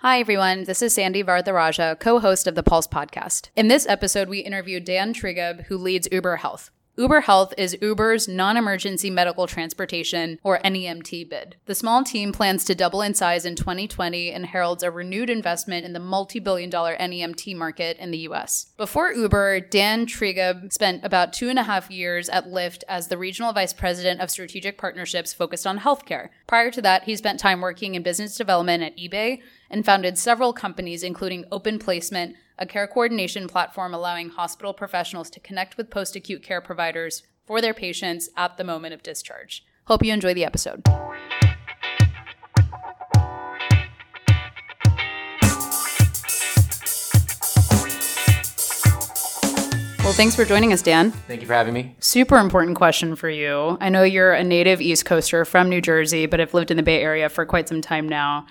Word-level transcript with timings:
Hi, 0.00 0.20
everyone. 0.20 0.64
This 0.64 0.82
is 0.82 0.92
Sandy 0.92 1.24
Vardaraja, 1.24 1.98
co 1.98 2.20
host 2.20 2.46
of 2.46 2.54
the 2.54 2.62
Pulse 2.62 2.86
podcast. 2.86 3.48
In 3.56 3.68
this 3.68 3.86
episode, 3.88 4.28
we 4.28 4.40
interview 4.40 4.78
Dan 4.78 5.14
Trigub, 5.14 5.64
who 5.64 5.78
leads 5.78 6.06
Uber 6.12 6.36
Health. 6.36 6.70
Uber 6.98 7.22
Health 7.22 7.54
is 7.56 7.76
Uber's 7.80 8.28
non 8.28 8.58
emergency 8.58 9.08
medical 9.08 9.46
transportation, 9.46 10.38
or 10.42 10.58
NEMT, 10.58 11.30
bid. 11.30 11.56
The 11.64 11.74
small 11.74 12.04
team 12.04 12.32
plans 12.32 12.62
to 12.64 12.74
double 12.74 13.00
in 13.00 13.14
size 13.14 13.46
in 13.46 13.56
2020 13.56 14.32
and 14.32 14.44
heralds 14.44 14.82
a 14.82 14.90
renewed 14.90 15.30
investment 15.30 15.86
in 15.86 15.94
the 15.94 15.98
multi 15.98 16.40
billion 16.40 16.68
dollar 16.68 16.94
NEMT 16.96 17.56
market 17.56 17.96
in 17.96 18.10
the 18.10 18.28
US. 18.28 18.66
Before 18.76 19.12
Uber, 19.12 19.60
Dan 19.60 20.04
Trigub 20.04 20.74
spent 20.74 21.06
about 21.06 21.32
two 21.32 21.48
and 21.48 21.58
a 21.58 21.64
half 21.64 21.90
years 21.90 22.28
at 22.28 22.46
Lyft 22.46 22.82
as 22.86 23.08
the 23.08 23.16
regional 23.16 23.54
vice 23.54 23.72
president 23.72 24.20
of 24.20 24.30
strategic 24.30 24.76
partnerships 24.76 25.32
focused 25.32 25.66
on 25.66 25.80
healthcare. 25.80 26.28
Prior 26.46 26.70
to 26.70 26.82
that, 26.82 27.04
he 27.04 27.16
spent 27.16 27.40
time 27.40 27.62
working 27.62 27.94
in 27.94 28.02
business 28.02 28.36
development 28.36 28.82
at 28.82 28.96
eBay 28.98 29.40
and 29.70 29.84
founded 29.84 30.18
several 30.18 30.52
companies, 30.52 31.02
including 31.02 31.44
Open 31.50 31.78
Placement 31.78 32.36
a 32.58 32.66
care 32.66 32.86
coordination 32.86 33.48
platform 33.48 33.92
allowing 33.92 34.30
hospital 34.30 34.72
professionals 34.72 35.28
to 35.30 35.40
connect 35.40 35.76
with 35.76 35.90
post 35.90 36.16
acute 36.16 36.42
care 36.42 36.60
providers 36.60 37.22
for 37.44 37.60
their 37.60 37.74
patients 37.74 38.28
at 38.36 38.56
the 38.56 38.64
moment 38.64 38.94
of 38.94 39.02
discharge. 39.02 39.64
Hope 39.84 40.04
you 40.04 40.12
enjoy 40.12 40.34
the 40.34 40.44
episode. 40.44 40.82
Well, 50.02 50.14
thanks 50.14 50.36
for 50.36 50.44
joining 50.44 50.72
us, 50.72 50.82
Dan. 50.82 51.10
Thank 51.10 51.40
you 51.40 51.48
for 51.48 51.52
having 51.52 51.74
me. 51.74 51.96
Super 51.98 52.36
important 52.38 52.76
question 52.76 53.16
for 53.16 53.28
you. 53.28 53.76
I 53.80 53.88
know 53.88 54.04
you're 54.04 54.32
a 54.32 54.44
native 54.44 54.80
East 54.80 55.04
Coaster 55.04 55.44
from 55.44 55.68
New 55.68 55.80
Jersey, 55.80 56.26
but 56.26 56.38
have 56.38 56.54
lived 56.54 56.70
in 56.70 56.76
the 56.76 56.82
Bay 56.84 57.02
Area 57.02 57.28
for 57.28 57.44
quite 57.44 57.68
some 57.68 57.80
time 57.80 58.08
now. 58.08 58.46